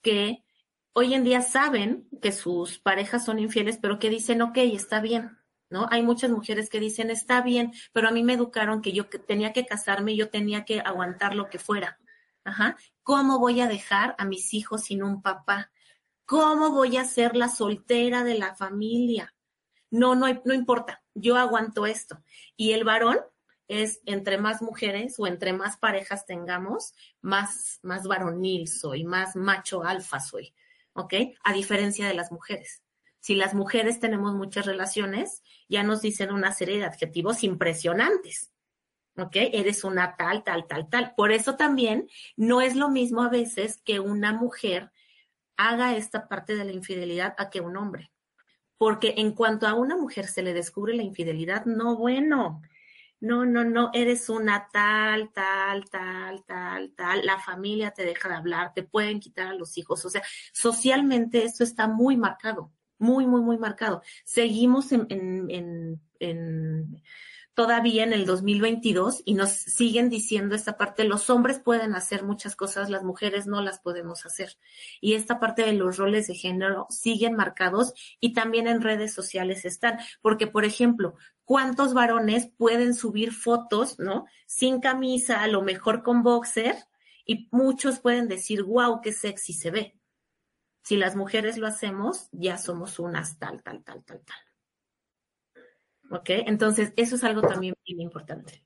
[0.03, 0.45] que
[0.93, 5.39] hoy en día saben que sus parejas son infieles, pero que dicen, ok, está bien,
[5.71, 5.87] ¿no?
[5.91, 9.53] Hay muchas mujeres que dicen, está bien, pero a mí me educaron que yo tenía
[9.53, 11.99] que casarme yo tenía que aguantar lo que fuera.
[12.45, 12.77] Ajá.
[13.03, 15.71] ¿Cómo voy a dejar a mis hijos sin un papá?
[16.31, 19.35] ¿Cómo voy a ser la soltera de la familia?
[19.91, 22.23] No, no, no importa, yo aguanto esto.
[22.57, 23.19] Y el varón
[23.67, 29.83] es entre más mujeres o entre más parejas tengamos, más, más varonil soy, más macho
[29.83, 30.55] alfa soy,
[30.93, 31.15] ¿ok?
[31.43, 32.85] A diferencia de las mujeres.
[33.19, 38.53] Si las mujeres tenemos muchas relaciones, ya nos dicen una serie de adjetivos impresionantes.
[39.17, 39.35] ¿ok?
[39.35, 41.13] Eres una tal, tal, tal, tal.
[41.17, 44.93] Por eso también no es lo mismo a veces que una mujer
[45.69, 48.13] haga esta parte de la infidelidad a que un hombre.
[48.79, 52.63] Porque en cuanto a una mujer se le descubre la infidelidad, no, bueno,
[53.21, 58.37] no, no, no, eres una tal, tal, tal, tal, tal, la familia te deja de
[58.37, 60.23] hablar, te pueden quitar a los hijos, o sea,
[60.55, 64.03] socialmente esto está muy marcado, muy, muy, muy marcado.
[64.25, 67.03] Seguimos en, en, en, en
[67.55, 72.57] todavía en el 2022 y nos siguen diciendo esta parte, los hombres pueden hacer muchas
[72.57, 74.57] cosas, las mujeres no las podemos hacer.
[75.01, 79.65] Y esta parte de los roles de género siguen marcados y también en redes sociales
[79.65, 84.27] están, porque por ejemplo, ¿cuántos varones pueden subir fotos, ¿no?
[84.47, 86.77] Sin camisa, a lo mejor con boxer,
[87.25, 90.01] y muchos pueden decir, wow, qué sexy se ve.
[90.83, 94.50] Si las mujeres lo hacemos, ya somos unas tal, tal, tal, tal, tal.
[96.11, 96.31] ¿Ok?
[96.47, 98.65] Entonces, eso es algo también bien importante.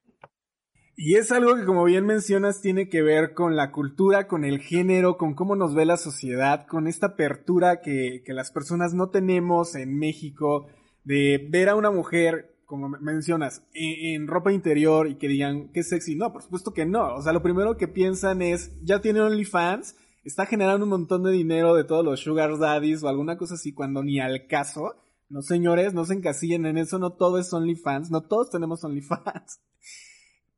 [0.97, 4.61] Y es algo que, como bien mencionas, tiene que ver con la cultura, con el
[4.61, 9.11] género, con cómo nos ve la sociedad, con esta apertura que, que las personas no
[9.11, 10.69] tenemos en México
[11.05, 16.17] de ver a una mujer, como mencionas, en, ropa interior y que digan que sexy.
[16.17, 17.15] No, por supuesto que no.
[17.17, 21.33] O sea, lo primero que piensan es, ya tiene OnlyFans, está generando un montón de
[21.33, 24.95] dinero de todos los sugar daddies o alguna cosa así cuando ni al caso.
[25.35, 29.61] No, señores, no se encasillen en eso, no todo es OnlyFans, no todos tenemos OnlyFans.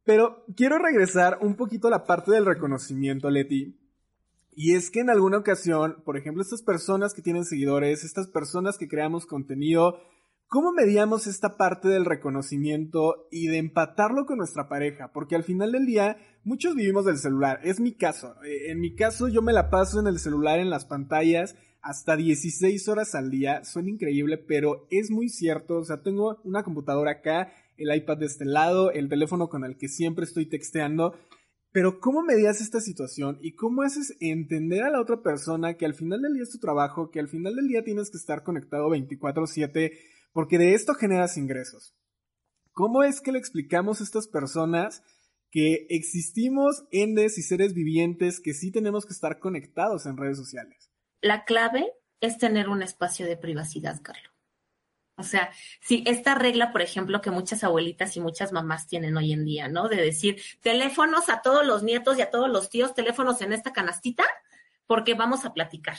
[0.05, 3.81] Pero quiero regresar un poquito a la parte del reconocimiento, Leti.
[4.55, 8.77] Y es que en alguna ocasión, por ejemplo, estas personas que tienen seguidores, estas personas
[8.77, 9.97] que creamos contenido,
[10.47, 15.11] ¿cómo medíamos esta parte del reconocimiento y de empatarlo con nuestra pareja?
[15.11, 17.61] Porque al final del día, muchos vivimos del celular.
[17.65, 18.35] Es mi caso.
[18.45, 22.16] Eh, en mi caso, yo me la paso en el celular, en las pantallas, hasta
[22.16, 23.64] 16 horas al día.
[23.64, 25.79] Suena increíble, pero es muy cierto.
[25.79, 29.77] O sea, tengo una computadora acá, el iPad de este lado, el teléfono con el
[29.77, 31.14] que siempre estoy texteando.
[31.70, 35.94] Pero ¿cómo medías esta situación y cómo haces entender a la otra persona que al
[35.94, 38.88] final del día es tu trabajo, que al final del día tienes que estar conectado
[38.90, 39.92] 24/7
[40.33, 41.94] porque de esto generas ingresos?
[42.72, 45.05] ¿Cómo es que le explicamos a estas personas
[45.53, 50.90] que existimos endes y seres vivientes que sí tenemos que estar conectados en redes sociales?
[51.21, 54.37] La clave es tener un espacio de privacidad, Carlos.
[55.19, 55.51] O sea,
[55.81, 59.67] si esta regla, por ejemplo, que muchas abuelitas y muchas mamás tienen hoy en día,
[59.69, 59.89] ¿no?
[59.89, 63.73] De decir, teléfonos a todos los nietos y a todos los tíos, teléfonos en esta
[63.73, 64.25] canastita,
[64.87, 65.97] porque vamos a platicar.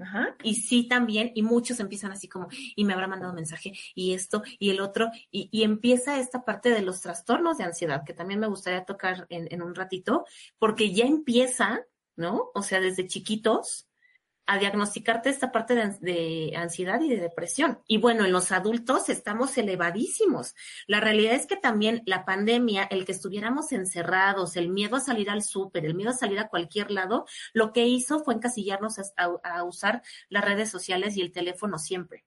[0.00, 0.34] Ajá.
[0.42, 4.42] Y sí también, y muchos empiezan así como, y me habrá mandado mensaje, y esto,
[4.58, 8.46] y el otro, y, empieza esta parte de los trastornos de ansiedad, que también me
[8.46, 10.24] gustaría tocar en, en un ratito,
[10.58, 11.84] porque ya empieza,
[12.16, 12.50] ¿no?
[12.54, 13.89] O sea, desde chiquitos,
[14.50, 17.78] a diagnosticarte esta parte de, ansiedad y de depresión.
[17.86, 20.56] Y bueno, en los adultos estamos elevadísimos.
[20.88, 25.30] La realidad es que también la pandemia, el que estuviéramos encerrados, el miedo a salir
[25.30, 29.62] al súper, el miedo a salir a cualquier lado, lo que hizo fue encasillarnos a
[29.62, 32.24] usar las redes sociales y el teléfono siempre.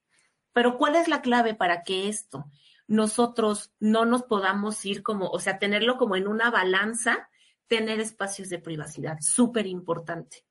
[0.53, 2.45] Pero ¿cuál es la clave para que esto
[2.87, 7.29] nosotros no nos podamos ir como, o sea, tenerlo como en una balanza,
[7.67, 10.45] tener espacios de privacidad, súper importante.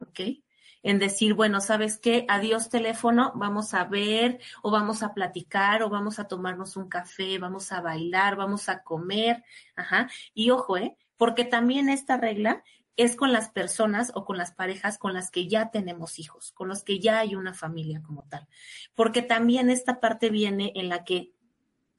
[0.00, 0.43] ¿Ok?
[0.84, 2.26] En decir, bueno, ¿sabes qué?
[2.28, 7.38] Adiós teléfono, vamos a ver o vamos a platicar o vamos a tomarnos un café,
[7.38, 9.42] vamos a bailar, vamos a comer,
[9.74, 10.10] ajá.
[10.34, 10.96] Y ojo, ¿eh?
[11.16, 12.62] Porque también esta regla
[12.96, 16.68] es con las personas o con las parejas con las que ya tenemos hijos, con
[16.68, 18.46] los que ya hay una familia como tal.
[18.94, 21.32] Porque también esta parte viene en la que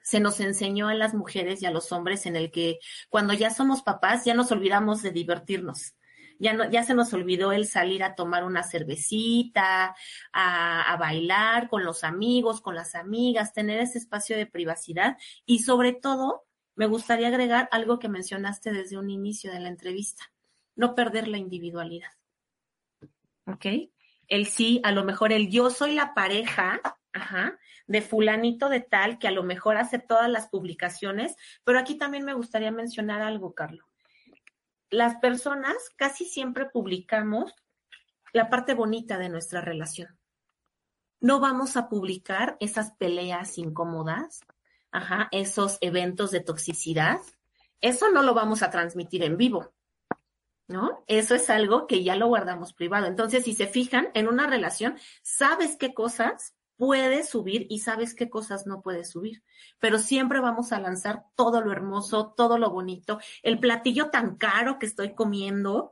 [0.04, 2.78] se nos enseñó a las mujeres y a los hombres en el que
[3.10, 5.96] cuando ya somos papás ya nos olvidamos de divertirnos
[6.40, 9.96] Ya, no, ya se nos olvidó el salir a tomar una cervecita,
[10.34, 15.94] a, bailar con los amigos, con las amigas, tener ese espacio de privacidad y sobre
[15.94, 16.46] todo,
[16.76, 20.24] me gustaría agregar algo que mencionaste desde un inicio de la entrevista,
[20.76, 22.12] no perder la individualidad.
[23.46, 23.66] ¿Ok?
[24.28, 26.82] El sí, a lo mejor el yo soy la pareja,
[27.14, 31.96] ajá, de fulanito de tal que a lo mejor hace todas las publicaciones, pero aquí
[31.98, 33.86] también me gustaría mencionar algo, Carlos.
[34.96, 37.54] Las personas casi siempre publicamos
[38.32, 40.18] la parte bonita de nuestra relación.
[41.20, 44.40] No vamos a publicar esas peleas incómodas,
[44.92, 47.20] ajá, esos eventos de toxicidad.
[47.82, 49.74] Eso no lo vamos a transmitir en vivo.
[50.70, 51.04] ¿no?
[51.08, 53.08] Eso es algo que ya lo guardamos privado.
[53.08, 58.30] Entonces, si se fijan en una relación, sabes qué cosas puedes subir y sabes qué
[58.30, 59.44] cosas no puedes subir.
[59.80, 64.80] Pero siempre vamos a lanzar todo lo hermoso, todo lo bonito, el platillo tan caro
[64.80, 65.92] que estoy comiendo,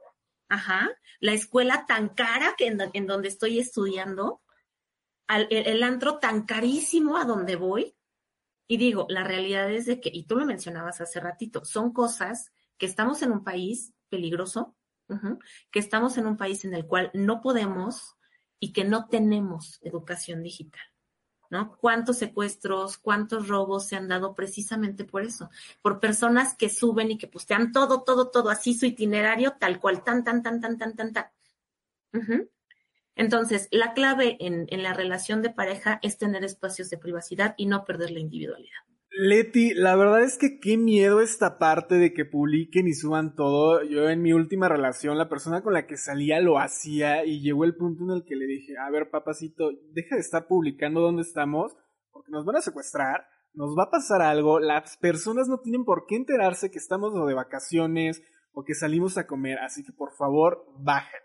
[0.50, 4.42] ajá, la escuela tan cara que en, donde estoy estudiando,
[5.30, 7.96] el, el antro tan carísimo a donde voy.
[8.68, 12.52] Y digo, la realidad es de que, y tú lo mencionabas hace ratito, son cosas
[12.78, 14.76] que estamos en un país peligroso,
[15.72, 18.16] que estamos en un país en el cual no podemos
[18.64, 20.82] y que no tenemos educación digital.
[21.50, 21.76] ¿No?
[21.76, 25.50] ¿Cuántos secuestros, cuántos robos se han dado precisamente por eso?
[25.82, 30.02] Por personas que suben y que postean todo, todo, todo, así su itinerario, tal cual,
[30.02, 31.26] tan, tan, tan, tan, tan, tan, tan.
[33.16, 37.66] Entonces, la clave en, en la relación de pareja es tener espacios de privacidad y
[37.66, 38.80] no perder la individualidad.
[39.16, 43.84] Leti, la verdad es que qué miedo esta parte de que publiquen y suban todo.
[43.84, 47.64] Yo en mi última relación, la persona con la que salía lo hacía y llegó
[47.64, 51.22] el punto en el que le dije, a ver, papacito, deja de estar publicando dónde
[51.22, 51.76] estamos
[52.12, 56.06] porque nos van a secuestrar, nos va a pasar algo, las personas no tienen por
[56.08, 60.66] qué enterarse que estamos de vacaciones o que salimos a comer, así que por favor,
[60.80, 61.24] bájale.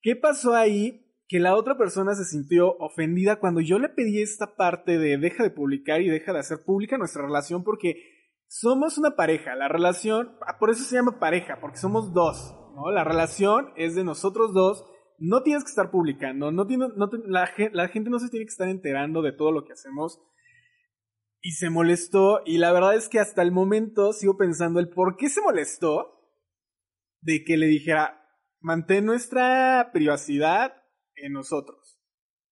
[0.00, 1.06] ¿Qué pasó ahí?
[1.30, 5.44] Que la otra persona se sintió ofendida cuando yo le pedí esta parte de deja
[5.44, 8.02] de publicar y deja de hacer pública nuestra relación porque
[8.48, 12.90] somos una pareja, la relación, ah, por eso se llama pareja, porque somos dos, ¿no?
[12.90, 14.84] La relación es de nosotros dos,
[15.18, 18.50] no tienes que estar publicando, no tiene, no la, la gente no se tiene que
[18.50, 20.20] estar enterando de todo lo que hacemos.
[21.42, 25.16] Y se molestó, y la verdad es que hasta el momento sigo pensando el por
[25.16, 26.28] qué se molestó
[27.20, 28.20] de que le dijera,
[28.58, 30.79] mantén nuestra privacidad,
[31.22, 31.98] en nosotros.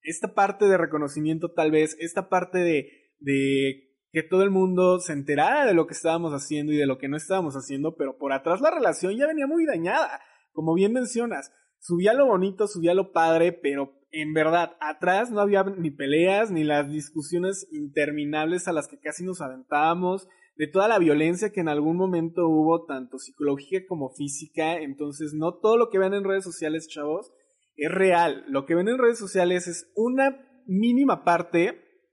[0.02, 5.12] Esta parte de reconocimiento tal vez, esta parte de, de que todo el mundo se
[5.12, 8.33] enterara de lo que estábamos haciendo y de lo que no estábamos haciendo, pero por
[8.33, 10.20] atrás la relación ya venía muy dañada,
[10.52, 11.52] como bien mencionas.
[11.81, 16.64] Subía lo bonito, subía lo padre, pero en verdad, atrás no había ni peleas, ni
[16.64, 20.26] las discusiones interminables a las que casi nos aventábamos,
[20.57, 24.78] de toda la violencia que en algún momento hubo, tanto psicológica como física.
[24.78, 27.31] Entonces, no todo lo que ven en redes sociales, chavos,
[27.79, 28.45] es real.
[28.49, 30.37] Lo que ven en redes sociales es una
[30.67, 32.05] mínima parte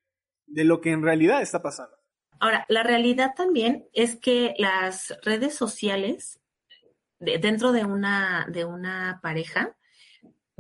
[0.45, 1.97] de lo que en realidad está pasando.
[2.39, 6.39] Ahora, la realidad también es que las redes sociales
[7.19, 9.75] dentro de una, de una pareja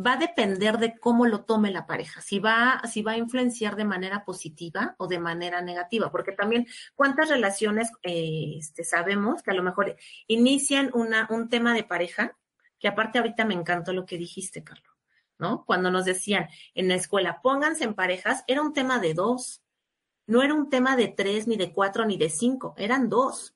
[0.03, 3.75] va a depender de cómo lo tome la pareja, si va, si va a influenciar
[3.75, 6.65] de manera positiva o de manera negativa, porque también
[6.95, 9.95] cuántas relaciones eh, este, sabemos que a lo mejor
[10.27, 12.37] inician una, un tema de pareja,
[12.79, 14.94] que aparte ahorita me encantó lo que dijiste, Carlos
[15.37, 15.65] ¿no?
[15.65, 19.61] Cuando nos decían en la escuela, pónganse en parejas, era un tema de dos.
[20.27, 23.55] No era un tema de tres, ni de cuatro, ni de cinco, eran dos.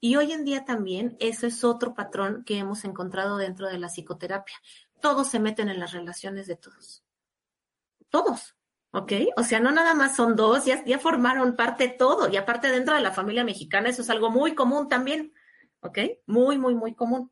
[0.00, 3.88] Y hoy en día también eso es otro patrón que hemos encontrado dentro de la
[3.88, 4.56] psicoterapia.
[5.00, 7.04] Todos se meten en las relaciones de todos.
[8.08, 8.56] Todos.
[8.92, 9.12] ¿Ok?
[9.36, 12.28] O sea, no nada más son dos, ya, ya formaron parte todo.
[12.30, 15.32] Y aparte dentro de la familia mexicana eso es algo muy común también.
[15.80, 15.98] ¿Ok?
[16.26, 17.30] Muy, muy, muy común.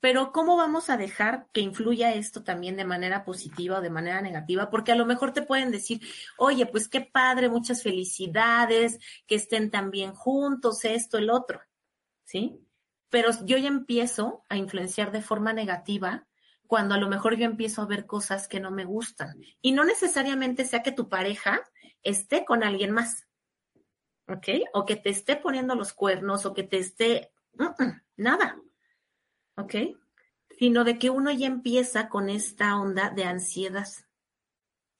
[0.00, 4.20] Pero ¿cómo vamos a dejar que influya esto también de manera positiva o de manera
[4.20, 4.70] negativa?
[4.70, 6.00] Porque a lo mejor te pueden decir,
[6.36, 11.60] oye, pues qué padre, muchas felicidades, que estén también juntos, esto, el otro,
[12.24, 12.60] ¿sí?
[13.10, 16.26] Pero yo ya empiezo a influenciar de forma negativa
[16.66, 19.38] cuando a lo mejor yo empiezo a ver cosas que no me gustan.
[19.60, 21.60] Y no necesariamente sea que tu pareja
[22.02, 23.28] esté con alguien más,
[24.26, 24.48] ¿ok?
[24.72, 27.32] O que te esté poniendo los cuernos o que te esté...
[28.16, 28.58] nada
[29.62, 29.74] ¿ok?
[30.58, 33.88] Sino de que uno ya empieza con esta onda de ansiedad,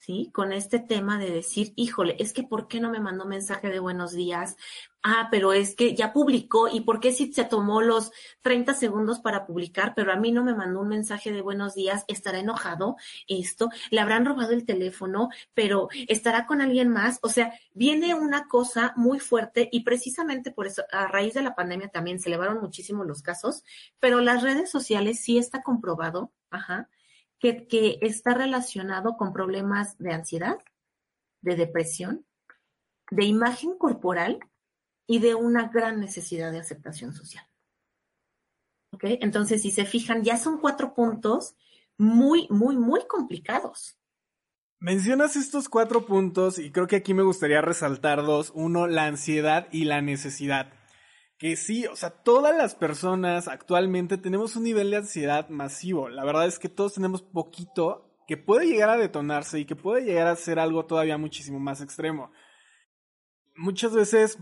[0.02, 0.30] ¿sí?
[0.34, 3.78] Con este tema de decir, híjole, es que ¿por qué no me mandó mensaje de
[3.78, 4.56] buenos días?
[5.04, 8.10] Ah, pero es que ya publicó y ¿por qué si se tomó los
[8.42, 12.04] 30 segundos para publicar, pero a mí no me mandó un mensaje de buenos días?
[12.08, 12.96] ¿Estará enojado
[13.28, 13.70] esto?
[13.90, 15.28] ¿Le habrán robado el teléfono?
[15.54, 17.20] ¿Pero estará con alguien más?
[17.22, 21.54] O sea, viene una cosa muy fuerte y precisamente por eso, a raíz de la
[21.54, 23.62] pandemia también se elevaron muchísimo los casos,
[24.00, 26.88] pero las redes sociales sí está comprobado, ajá,
[27.42, 30.58] que, está relacionado con problemas de ansiedad,
[31.40, 32.24] de depresión,
[33.10, 34.38] de imagen corporal
[35.08, 37.44] y de una gran necesidad de aceptación social.
[39.00, 41.56] Entonces, si se fijan, ya son cuatro puntos
[41.98, 43.98] muy, muy, muy complicados.
[44.78, 48.52] Mencionas estos cuatro puntos y creo que aquí me gustaría resaltar dos.
[48.54, 50.72] Uno, la ansiedad y la necesidad
[51.42, 56.08] que sí, o sea, todas las personas actualmente tenemos un nivel de ansiedad masivo.
[56.08, 60.04] La verdad es que todos tenemos poquito que puede llegar a detonarse y que puede
[60.04, 62.30] llegar a ser algo todavía muchísimo más extremo.
[63.56, 64.38] Muchas veces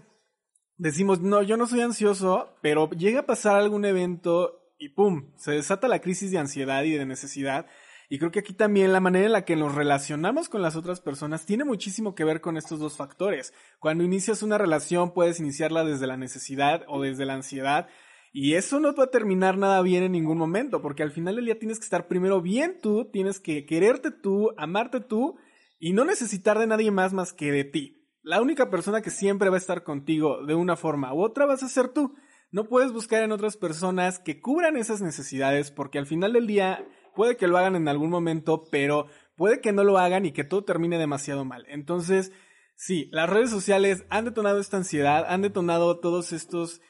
[0.76, 5.32] decimos, no, yo no soy ansioso, pero llega a pasar algún evento y ¡pum!
[5.38, 7.64] Se desata la crisis de ansiedad y de necesidad
[8.12, 11.00] y creo que aquí también la manera en la que nos relacionamos con las otras
[11.00, 13.54] personas tiene muchísimo que ver con estos dos factores.
[13.78, 17.86] Cuando inicias una relación puedes iniciarla desde la necesidad o desde la ansiedad
[18.32, 21.44] y eso no va a terminar nada bien en ningún momento, porque al final del
[21.44, 25.36] día tienes que estar primero bien tú, tienes que quererte tú, amarte tú
[25.78, 28.08] y no necesitar de nadie más más que de ti.
[28.22, 31.62] La única persona que siempre va a estar contigo de una forma u otra vas
[31.62, 32.16] a ser tú.
[32.50, 36.84] No puedes buscar en otras personas que cubran esas necesidades porque al final del día
[37.14, 39.06] puede que lo hagan en algún momento, pero
[39.36, 41.64] puede que no lo hagan y que todo termine demasiado mal.
[41.68, 42.32] Entonces,
[42.76, 46.80] sí, las redes sociales han detonado esta ansiedad, han detonado todos estos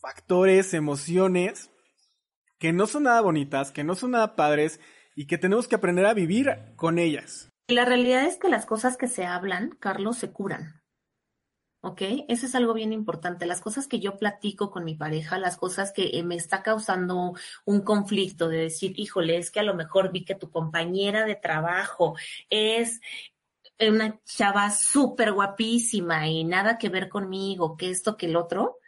[0.00, 1.70] factores, emociones
[2.58, 4.80] que no son nada bonitas, que no son nada padres
[5.14, 7.50] y que tenemos que aprender a vivir con ellas.
[7.68, 10.77] La realidad es que las cosas que se hablan, Carlos, se curan.
[11.80, 12.02] ¿Ok?
[12.28, 13.46] Eso es algo bien importante.
[13.46, 17.34] Las cosas que yo platico con mi pareja, las cosas que eh, me está causando
[17.64, 21.36] un conflicto de decir, híjole, es que a lo mejor vi que tu compañera de
[21.36, 22.16] trabajo
[22.50, 23.00] es
[23.80, 28.78] una chava súper guapísima y nada que ver conmigo, que esto, que el otro.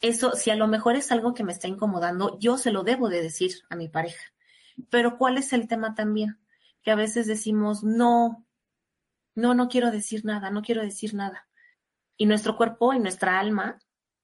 [0.00, 3.08] Eso, si a lo mejor es algo que me está incomodando, yo se lo debo
[3.08, 4.22] de decir a mi pareja.
[4.90, 6.38] Pero ¿cuál es el tema también?
[6.82, 8.44] Que a veces decimos, no,
[9.34, 11.46] no, no quiero decir nada, no quiero decir nada
[12.16, 13.78] y nuestro cuerpo y nuestra alma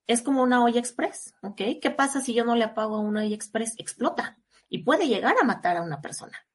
[0.06, 1.62] es como una olla express, ¿ok?
[1.80, 3.74] ¿Qué pasa si yo no le apago a una olla express?
[3.78, 4.38] Explota
[4.68, 6.46] y puede llegar a matar a una persona.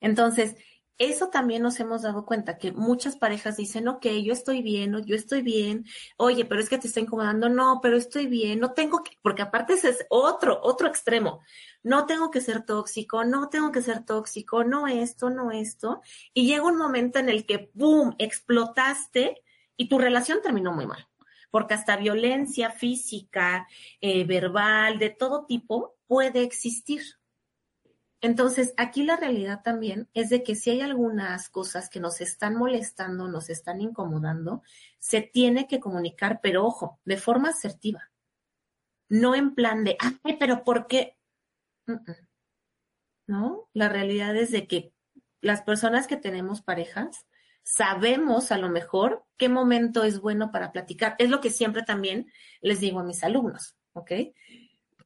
[0.00, 0.56] Entonces,
[0.98, 4.98] eso también nos hemos dado cuenta que muchas parejas dicen, ok, yo estoy bien, o
[4.98, 5.84] yo estoy bien,
[6.16, 9.42] oye, pero es que te está incomodando, no, pero estoy bien, no tengo que, porque
[9.42, 11.40] aparte ese es otro, otro extremo,
[11.84, 16.02] no tengo que ser tóxico, no tengo que ser tóxico, no esto, no esto,
[16.34, 19.42] y llega un momento en el que, ¡boom!, explotaste
[19.78, 21.08] y tu relación terminó muy mal,
[21.50, 23.66] porque hasta violencia física,
[24.02, 27.02] eh, verbal, de todo tipo puede existir.
[28.20, 32.56] Entonces, aquí la realidad también es de que si hay algunas cosas que nos están
[32.56, 34.62] molestando, nos están incomodando,
[34.98, 38.10] se tiene que comunicar, pero ojo, de forma asertiva.
[39.08, 41.16] No en plan de, ay, pero ¿por qué?
[43.28, 43.68] ¿No?
[43.72, 44.92] La realidad es de que
[45.40, 47.27] las personas que tenemos parejas
[47.68, 51.14] sabemos a lo mejor qué momento es bueno para platicar.
[51.18, 54.10] Es lo que siempre también les digo a mis alumnos, ¿ok?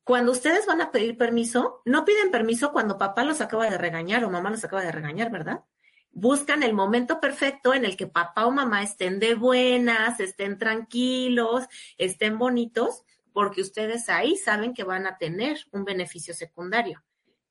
[0.05, 4.25] Cuando ustedes van a pedir permiso, no piden permiso cuando papá los acaba de regañar
[4.25, 5.65] o mamá los acaba de regañar, ¿verdad?
[6.13, 11.65] Buscan el momento perfecto en el que papá o mamá estén de buenas, estén tranquilos,
[11.99, 13.03] estén bonitos,
[13.33, 17.03] porque ustedes ahí saben que van a tener un beneficio secundario.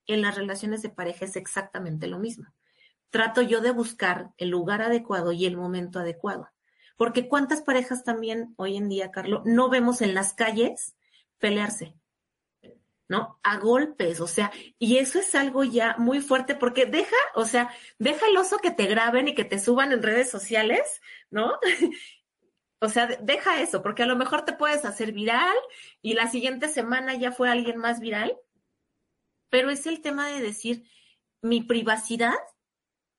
[0.07, 2.47] En las relaciones de pareja es exactamente lo mismo
[3.11, 6.49] trato yo de buscar el lugar adecuado y el momento adecuado.
[6.97, 10.95] Porque cuántas parejas también hoy en día, Carlos, no vemos en las calles
[11.37, 11.95] pelearse,
[13.07, 13.39] ¿no?
[13.43, 17.69] A golpes, o sea, y eso es algo ya muy fuerte porque deja, o sea,
[17.99, 21.59] deja el oso que te graben y que te suban en redes sociales, ¿no?
[22.79, 25.57] o sea, deja eso, porque a lo mejor te puedes hacer viral
[26.01, 28.37] y la siguiente semana ya fue alguien más viral,
[29.49, 30.83] pero es el tema de decir,
[31.41, 32.37] mi privacidad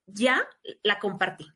[0.07, 0.48] ya
[0.82, 1.46] la compartí.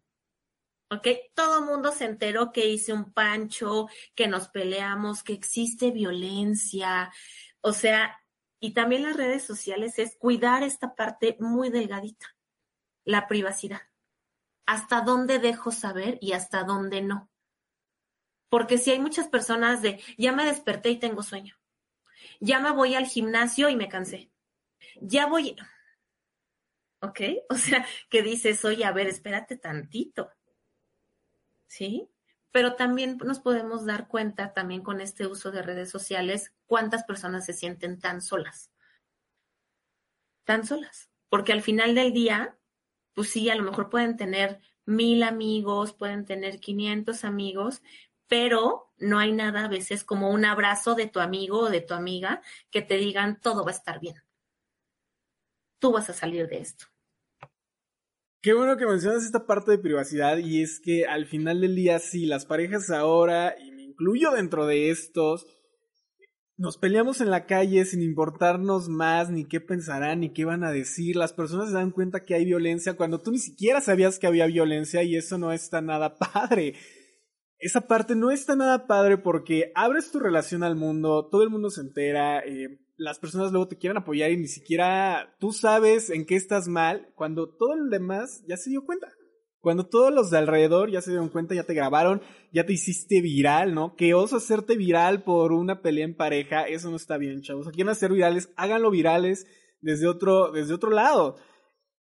[0.91, 1.09] ¿Ok?
[1.35, 7.13] Todo mundo se enteró que hice un pancho, que nos peleamos, que existe violencia.
[7.61, 8.17] O sea,
[8.61, 12.37] y también las redes sociales es cuidar esta parte muy delgadita,
[13.05, 13.83] la privacidad.
[14.65, 17.31] Hasta dónde dejo saber y hasta dónde no.
[18.49, 21.57] Porque si hay muchas personas de, ya me desperté y tengo sueño.
[22.41, 24.31] Ya me voy al gimnasio y me cansé.
[25.01, 25.57] Ya voy,
[27.01, 27.21] ¿Ok?
[27.51, 30.31] O sea, que dices, oye, a ver, espérate tantito.
[31.67, 32.09] ¿Sí?
[32.53, 37.45] Pero también nos podemos dar cuenta, también con este uso de redes sociales, cuántas personas
[37.45, 38.71] se sienten tan solas.
[40.45, 41.11] Tan solas.
[41.29, 42.57] Porque al final del día,
[43.15, 47.83] pues sí, a lo mejor pueden tener mil amigos, pueden tener 500 amigos,
[48.29, 51.95] pero no hay nada a veces como un abrazo de tu amigo o de tu
[51.95, 52.41] amiga
[52.71, 54.26] que te digan todo va a estar bien.
[55.79, 56.87] Tú vas a salir de esto.
[58.41, 61.99] Qué bueno que mencionas esta parte de privacidad y es que al final del día
[61.99, 65.47] sí, las parejas ahora, y me incluyo dentro de estos,
[66.57, 70.71] nos peleamos en la calle sin importarnos más ni qué pensarán ni qué van a
[70.71, 71.17] decir.
[71.17, 74.47] Las personas se dan cuenta que hay violencia cuando tú ni siquiera sabías que había
[74.47, 76.75] violencia y eso no está nada padre
[77.59, 81.71] esa parte no está nada padre porque abres tu relación al mundo, todo el mundo
[81.71, 86.27] se entera, eh, las personas luego te quieren apoyar y ni siquiera tú sabes en
[86.27, 89.13] qué estás mal cuando todo el demás ya se dio cuenta.
[89.61, 93.21] Cuando todos los de alrededor ya se dieron cuenta, ya te grabaron, ya te hiciste
[93.21, 93.97] viral, ¿no?
[93.97, 97.69] Que oso hacerte viral por una pelea en pareja, eso no está bien, chavos.
[97.71, 99.45] quieren hacer virales, háganlo virales
[99.81, 101.37] desde otro, desde otro lado.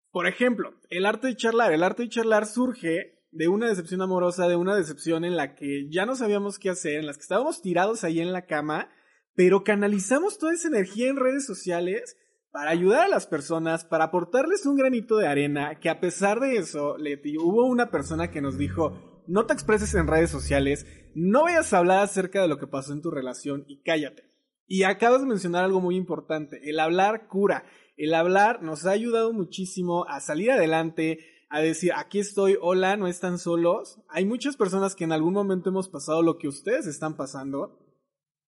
[0.10, 1.74] Por ejemplo, el arte de charlar.
[1.74, 5.88] El arte de charlar surge de una decepción amorosa, de una decepción en la que
[5.90, 8.90] ya no sabíamos qué hacer, en las que estábamos tirados ahí en la cama,
[9.36, 12.18] pero canalizamos toda esa energía en redes sociales
[12.52, 16.58] para ayudar a las personas, para aportarles un granito de arena, que a pesar de
[16.58, 21.44] eso, Leti, hubo una persona que nos dijo, no te expreses en redes sociales, no
[21.44, 24.24] vayas a hablar acerca de lo que pasó en tu relación y cállate.
[24.68, 27.66] Y acabas de mencionar algo muy importante, el hablar cura.
[27.96, 31.20] El hablar nos ha ayudado muchísimo a salir adelante,
[31.54, 34.00] a decir, aquí estoy, hola, no están solos.
[34.10, 37.78] Hay muchas personas que en algún momento hemos pasado lo que ustedes están pasando.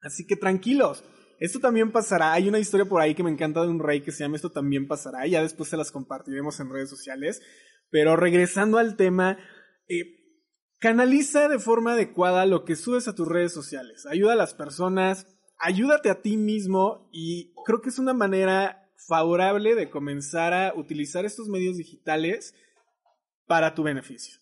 [0.02, 1.04] Así que tranquilos,
[1.40, 2.34] esto también pasará.
[2.34, 4.50] Hay una historia por ahí que me encanta de un rey que se llama Esto
[4.50, 5.28] también pasará.
[5.28, 7.44] Ya después se las compartiremos en redes sociales.
[7.92, 9.38] Pero regresando al tema,
[9.88, 10.06] eh,
[10.80, 14.08] canaliza de forma adecuada lo que subes a tus redes sociales.
[14.08, 15.28] Ayuda a las personas,
[15.60, 21.24] ayúdate a ti mismo y creo que es una manera favorable de comenzar a utilizar
[21.24, 22.56] estos medios digitales
[23.46, 24.40] para tu beneficio.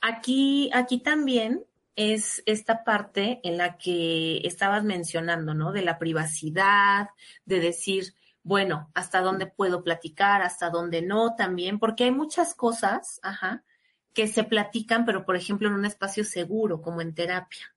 [0.00, 1.64] Aquí, aquí también
[1.96, 5.72] es esta parte en la que estabas mencionando, ¿no?
[5.72, 7.08] De la privacidad,
[7.46, 13.18] de decir, bueno, hasta dónde puedo platicar, hasta dónde no también, porque hay muchas cosas,
[13.22, 13.64] ajá,
[14.12, 17.74] que se platican, pero por ejemplo en un espacio seguro, como en terapia,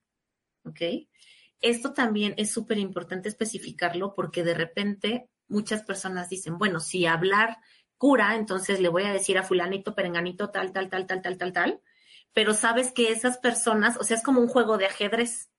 [0.64, 0.80] ¿ok?
[1.60, 7.58] Esto también es súper importante especificarlo porque de repente muchas personas dicen, bueno, si hablar
[8.00, 11.52] cura, entonces le voy a decir a fulanito, perenganito, tal, tal, tal, tal, tal, tal,
[11.52, 11.80] tal,
[12.32, 15.50] pero sabes que esas personas, o sea, es como un juego de ajedrez,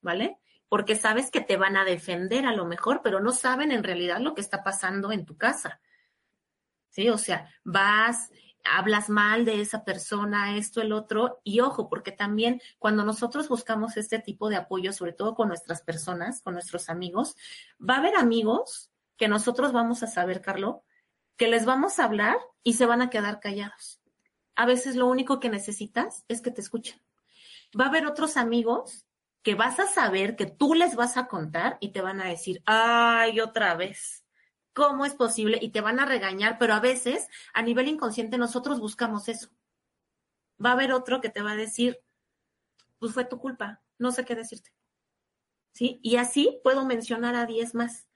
[0.00, 0.38] ¿vale?
[0.68, 4.20] Porque sabes que te van a defender a lo mejor, pero no saben en realidad
[4.20, 5.80] lo que está pasando en tu casa.
[6.90, 7.08] ¿Sí?
[7.08, 8.30] O sea, vas,
[8.62, 13.96] hablas mal de esa persona, esto, el otro, y ojo, porque también cuando nosotros buscamos
[13.96, 17.34] este tipo de apoyo, sobre todo con nuestras personas, con nuestros amigos,
[17.80, 20.76] va a haber amigos que nosotros vamos a saber, Carlos,
[21.40, 23.98] que les vamos a hablar y se van a quedar callados.
[24.56, 27.00] A veces lo único que necesitas es que te escuchen.
[27.68, 29.06] Va a haber otros amigos
[29.42, 32.62] que vas a saber que tú les vas a contar y te van a decir,
[32.66, 34.26] ay, otra vez,
[34.74, 35.58] ¿cómo es posible?
[35.62, 39.48] Y te van a regañar, pero a veces a nivel inconsciente nosotros buscamos eso.
[40.62, 42.02] Va a haber otro que te va a decir,
[42.98, 44.74] pues fue tu culpa, no sé qué decirte.
[45.72, 46.00] ¿Sí?
[46.02, 48.09] Y así puedo mencionar a diez más.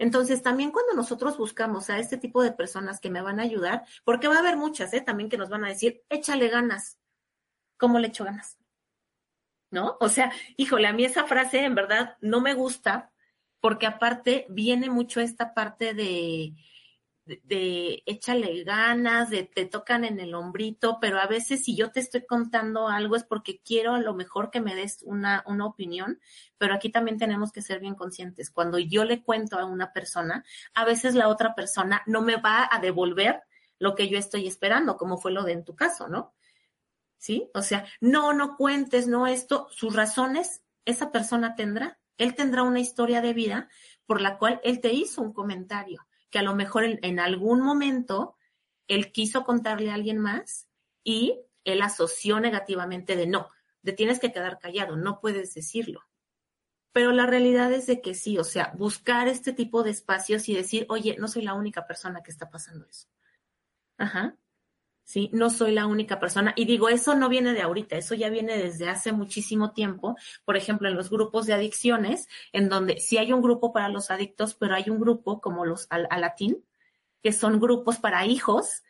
[0.00, 3.84] Entonces, también cuando nosotros buscamos a este tipo de personas que me van a ayudar,
[4.02, 5.02] porque va a haber muchas, ¿eh?
[5.02, 6.98] También que nos van a decir, échale ganas.
[7.76, 8.56] ¿Cómo le echo ganas?
[9.70, 9.98] ¿No?
[10.00, 13.12] O sea, híjole, a mí esa frase en verdad no me gusta,
[13.60, 16.54] porque aparte viene mucho esta parte de,
[17.44, 22.00] de, échale ganas, de te tocan en el hombrito, pero a veces si yo te
[22.00, 26.20] estoy contando algo es porque quiero a lo mejor que me des una, una opinión,
[26.58, 28.50] pero aquí también tenemos que ser bien conscientes.
[28.50, 32.68] Cuando yo le cuento a una persona, a veces la otra persona no me va
[32.70, 33.42] a devolver
[33.78, 36.34] lo que yo estoy esperando, como fue lo de en tu caso, ¿no?
[37.16, 37.50] ¿Sí?
[37.54, 41.98] O sea, no, no cuentes, no esto, sus razones, esa persona tendrá.
[42.18, 43.68] Él tendrá una historia de vida
[44.06, 48.36] por la cual él te hizo un comentario que a lo mejor en, algún momento
[48.88, 50.68] él quiso contarle a alguien más
[51.04, 53.48] y él asoció negativamente de no,
[53.82, 56.02] de tienes que quedar callado, no puedes decirlo.
[56.92, 60.54] Pero la realidad es de que sí, o sea, buscar este tipo de espacios y
[60.54, 63.06] decir, oye, no soy la única persona que está pasando eso.
[63.96, 64.36] Ajá.
[65.10, 65.28] ¿Sí?
[65.32, 66.52] No soy la única persona.
[66.54, 70.16] Y digo, eso no viene de ahorita, eso ya viene desde hace muchísimo tiempo.
[70.44, 74.12] Por ejemplo, en los grupos de adicciones, en donde sí hay un grupo para los
[74.12, 76.64] adictos, pero hay un grupo como los al, latín,
[77.24, 78.84] que son grupos para hijos,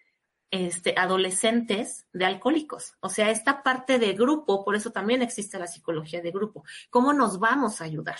[0.50, 2.96] este, adolescentes de alcohólicos.
[3.00, 6.64] O sea, esta parte de grupo, por eso también existe la psicología de grupo.
[6.90, 8.18] ¿Cómo nos vamos a ayudar?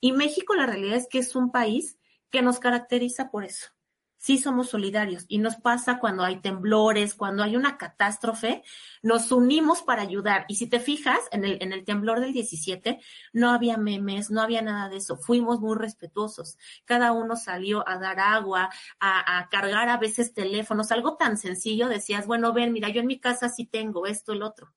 [0.00, 1.98] Y México, la realidad es que es un país
[2.30, 3.77] que nos caracteriza por eso
[4.18, 8.62] sí somos solidarios y nos pasa cuando hay temblores, cuando hay una catástrofe,
[9.02, 10.44] nos unimos para ayudar.
[10.48, 13.00] Y si te fijas, en el, en el temblor del 17
[13.32, 16.58] no había memes, no había nada de eso, fuimos muy respetuosos.
[16.84, 21.88] Cada uno salió a dar agua, a, a cargar a veces teléfonos, algo tan sencillo,
[21.88, 24.74] decías, bueno, ven, mira, yo en mi casa sí tengo esto, el otro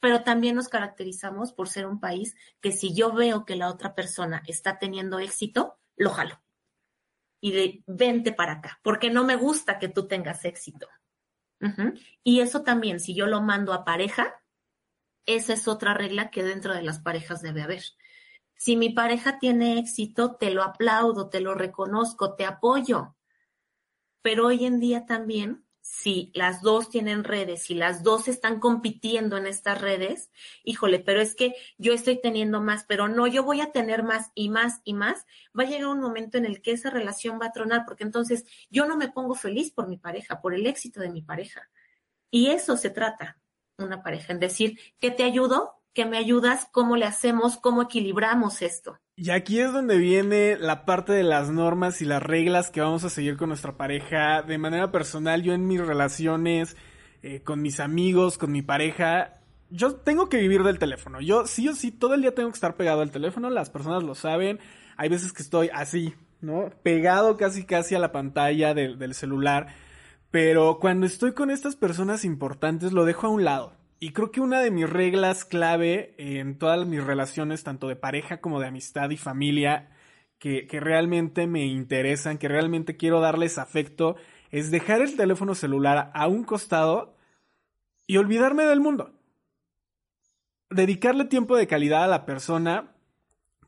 [0.00, 3.96] pero también nos caracterizamos por ser un país que si yo veo que la otra
[3.96, 6.40] persona está teniendo éxito, lo jalo
[7.40, 10.88] y de vente para acá, porque no me gusta que tú tengas éxito.
[12.22, 14.42] Y eso también, si yo lo mando a pareja,
[15.26, 17.82] esa es otra regla que dentro de las parejas debe haber.
[18.56, 23.16] Si mi pareja tiene éxito, te lo aplaudo, te lo reconozco, te apoyo.
[24.22, 29.38] Pero hoy en día también si las dos tienen redes, si las dos están compitiendo
[29.38, 30.30] en estas redes,
[30.62, 34.30] híjole, pero es que yo estoy teniendo más, pero no, yo voy a tener más
[34.34, 35.24] y más y más,
[35.58, 38.44] va a llegar un momento en el que esa relación va a tronar, porque entonces
[38.68, 41.70] yo no me pongo feliz por mi pareja, por el éxito de mi pareja.
[42.30, 43.40] Y eso se trata
[43.78, 48.60] una pareja, en decir, que te ayudo, que me ayudas, cómo le hacemos, cómo equilibramos
[48.60, 49.00] esto.
[49.20, 53.02] Y aquí es donde viene la parte de las normas y las reglas que vamos
[53.02, 54.42] a seguir con nuestra pareja.
[54.42, 56.76] De manera personal, yo en mis relaciones,
[57.24, 59.40] eh, con mis amigos, con mi pareja,
[59.70, 61.20] yo tengo que vivir del teléfono.
[61.20, 64.04] Yo sí o sí todo el día tengo que estar pegado al teléfono, las personas
[64.04, 64.60] lo saben.
[64.96, 66.70] Hay veces que estoy así, ¿no?
[66.84, 69.66] Pegado casi casi a la pantalla del celular.
[70.30, 73.77] Pero cuando estoy con estas personas importantes lo dejo a un lado.
[74.00, 78.40] Y creo que una de mis reglas clave en todas mis relaciones, tanto de pareja
[78.40, 79.90] como de amistad y familia,
[80.38, 84.14] que, que, realmente me interesan, que realmente quiero darles afecto,
[84.50, 87.16] es dejar el teléfono celular a un costado
[88.06, 89.10] y olvidarme del mundo.
[90.70, 92.94] Dedicarle tiempo de calidad a la persona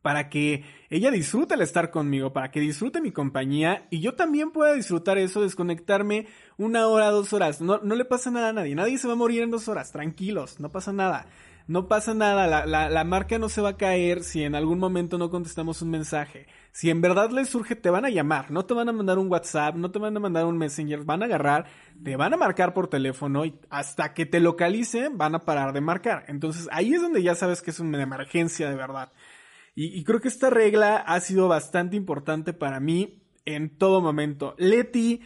[0.02, 4.50] para que ella disfrute el estar conmigo, para que disfrute mi compañía y yo también
[4.50, 6.26] pueda disfrutar eso, desconectarme
[6.58, 7.60] una hora, dos horas.
[7.60, 9.92] No, no le pasa nada a nadie, nadie se va a morir en dos horas,
[9.92, 11.26] tranquilos, no pasa nada.
[11.68, 14.80] No pasa nada, la, la, la marca no se va a caer si en algún
[14.80, 16.48] momento no contestamos un mensaje.
[16.72, 19.30] Si en verdad les surge, te van a llamar, no te van a mandar un
[19.30, 21.66] WhatsApp, no te van a mandar un Messenger, van a agarrar,
[22.02, 25.80] te van a marcar por teléfono y hasta que te localicen van a parar de
[25.80, 26.24] marcar.
[26.26, 29.12] Entonces ahí es donde ya sabes que es una emergencia de verdad.
[29.74, 34.54] Y, creo que esta regla ha sido bastante importante para mí en todo momento.
[34.58, 35.22] Leti,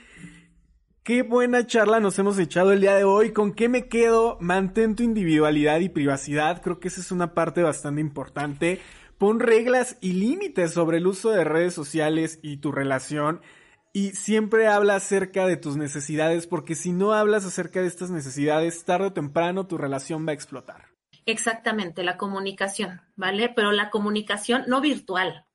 [1.03, 3.33] qué buena charla nos hemos echado el día de hoy.
[3.33, 4.37] ¿Con qué me quedo?
[4.41, 6.63] Mantén tu individualidad y privacidad.
[6.63, 8.81] Creo que esa es una parte bastante importante.
[9.19, 13.41] Pon reglas y límites sobre el uso de redes sociales y tu relación.
[13.93, 18.85] Y siempre habla acerca de tus necesidades, porque si no hablas acerca de estas necesidades,
[18.85, 20.94] tarde o temprano tu relación va a explotar.
[21.27, 23.49] Exactamente, la comunicación, ¿vale?
[23.49, 25.47] Pero la comunicación no virtual,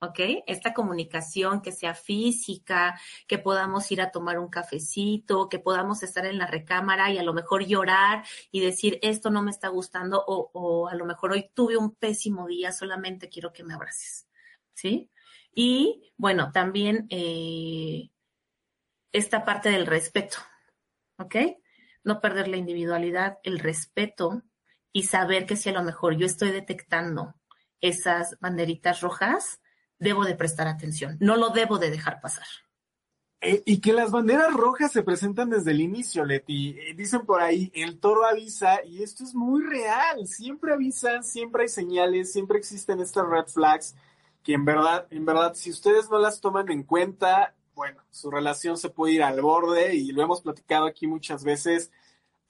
[0.00, 0.18] ¿ok?
[0.46, 6.24] Esta comunicación que sea física, que podamos ir a tomar un cafecito, que podamos estar
[6.26, 10.24] en la recámara y a lo mejor llorar y decir, esto no me está gustando
[10.26, 14.26] o, o a lo mejor hoy tuve un pésimo día, solamente quiero que me abraces,
[14.72, 15.10] ¿sí?
[15.54, 18.10] Y bueno, también eh,
[19.12, 20.38] esta parte del respeto,
[21.18, 21.36] ¿ok?
[22.04, 24.42] No perder la individualidad, el respeto,
[24.94, 27.34] y saber que si a lo mejor yo estoy detectando
[27.80, 29.60] esas banderitas rojas,
[29.98, 32.46] debo de prestar atención, no lo debo de dejar pasar.
[33.40, 36.78] Eh, y que las banderas rojas se presentan desde el inicio, Leti.
[36.78, 40.26] Eh, dicen por ahí, el toro avisa, y esto es muy real.
[40.26, 43.96] Siempre avisan, siempre hay señales, siempre existen estas red flags,
[44.44, 48.78] que en verdad, en verdad, si ustedes no las toman en cuenta, bueno, su relación
[48.78, 51.90] se puede ir al borde, y lo hemos platicado aquí muchas veces.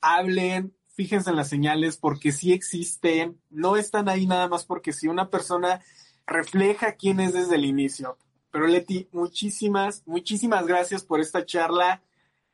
[0.01, 5.09] Hablen, fíjense en las señales porque sí existen, no están ahí nada más porque si
[5.09, 5.81] una persona
[6.27, 8.17] refleja quién es desde el inicio.
[8.51, 12.03] Pero Leti, muchísimas, muchísimas gracias por esta charla.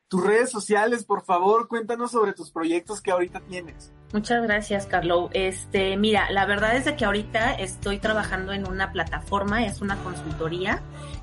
[0.08, 3.92] Tus redes sociales, por favor, cuéntanos sobre tus proyectos que ahorita tienes.
[4.12, 5.30] Muchas gracias, Carlo.
[5.34, 10.02] Este, mira, la verdad es de que ahorita estoy trabajando en una plataforma, es una
[10.02, 10.82] consultoría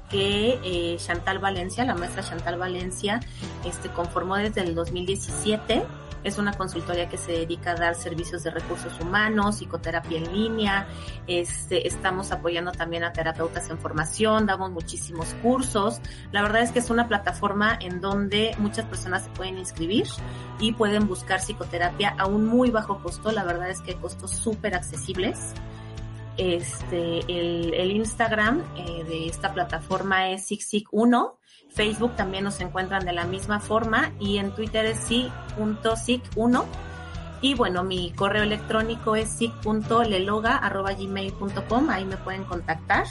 [0.09, 3.19] que eh, Chantal Valencia, la maestra Chantal Valencia,
[3.65, 5.83] este, conformó desde el 2017
[6.23, 10.87] es una consultoría que se dedica a dar servicios de recursos humanos, psicoterapia en línea.
[11.27, 16.01] Este, estamos apoyando también a terapeutas en formación, damos muchísimos cursos.
[16.31, 20.07] La verdad es que es una plataforma en donde muchas personas se pueden inscribir
[20.59, 23.31] y pueden buscar psicoterapia a un muy bajo costo.
[23.31, 25.53] La verdad es que hay costos súper accesibles.
[26.37, 31.33] Este, el, Instagram eh, de esta plataforma es SIGSIG1.
[31.69, 36.65] Facebook también nos encuentran de la misma forma y en Twitter es sig.sig1.
[37.41, 43.05] Y bueno, mi correo electrónico es sig.leloga.gmail.com, ahí me pueden contactar.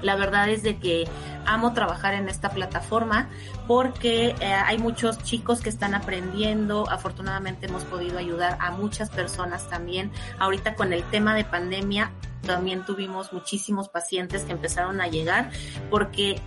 [0.00, 1.08] La verdad es de que
[1.46, 3.28] amo trabajar en esta plataforma
[3.66, 6.88] porque eh, hay muchos chicos que están aprendiendo.
[6.90, 10.10] Afortunadamente hemos podido ayudar a muchas personas también.
[10.38, 12.10] Ahorita con el tema de pandemia
[12.42, 15.50] también tuvimos muchísimos pacientes que empezaron a llegar
[15.90, 16.40] porque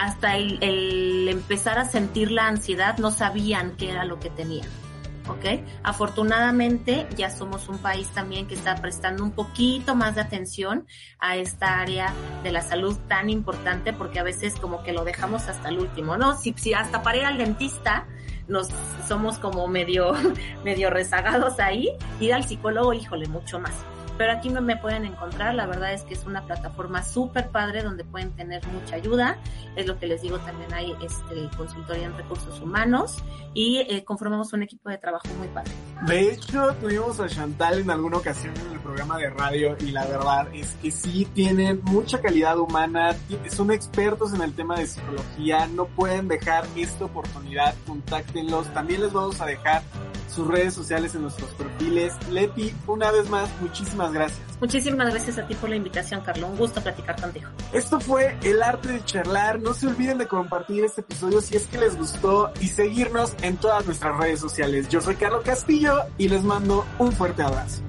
[0.00, 4.66] hasta el, el empezar a sentir la ansiedad no sabían qué era lo que tenían.
[5.28, 5.62] ¿ok?
[5.82, 10.86] Afortunadamente ya somos un país también que está prestando un poquito más de atención
[11.18, 15.48] a esta área de la salud tan importante porque a veces como que lo dejamos
[15.48, 16.34] hasta el último, ¿no?
[16.36, 18.06] Si, si hasta para ir al dentista
[18.48, 18.68] nos
[19.06, 20.12] somos como medio,
[20.64, 21.90] medio rezagados ahí,
[22.20, 23.74] ir al psicólogo, híjole, mucho más
[24.18, 25.54] pero aquí me, pueden encontrar.
[25.54, 29.38] La verdad es que es una plataforma súper padre donde pueden tener mucha ayuda.
[29.76, 33.16] Es lo que les digo, también hay este, consultoría en recursos humanos
[33.54, 35.70] y eh, conformamos un equipo de trabajo muy padre.
[36.06, 40.06] De hecho, tuvimos a Chantal en alguna ocasión en el programa de radio y la
[40.06, 43.16] verdad es que sí tienen mucha calidad humana,
[43.48, 48.66] son expertos en el tema de psicología, no pueden dejar esta oportunidad, contáctenlos.
[48.72, 49.82] También les vamos a dejar
[50.30, 52.14] sus redes sociales en nuestros perfiles.
[52.30, 54.40] Leti, una vez más, muchísimas gracias.
[54.60, 56.50] Muchísimas gracias a ti por la invitación, Carlos.
[56.50, 57.48] Un gusto platicar contigo.
[57.72, 59.60] Esto fue El Arte de Charlar.
[59.60, 63.56] No se olviden de compartir este episodio si es que les gustó y seguirnos en
[63.56, 64.88] todas nuestras redes sociales.
[64.88, 67.82] Yo soy Carlos Castillo y les mando un fuerte abrazo.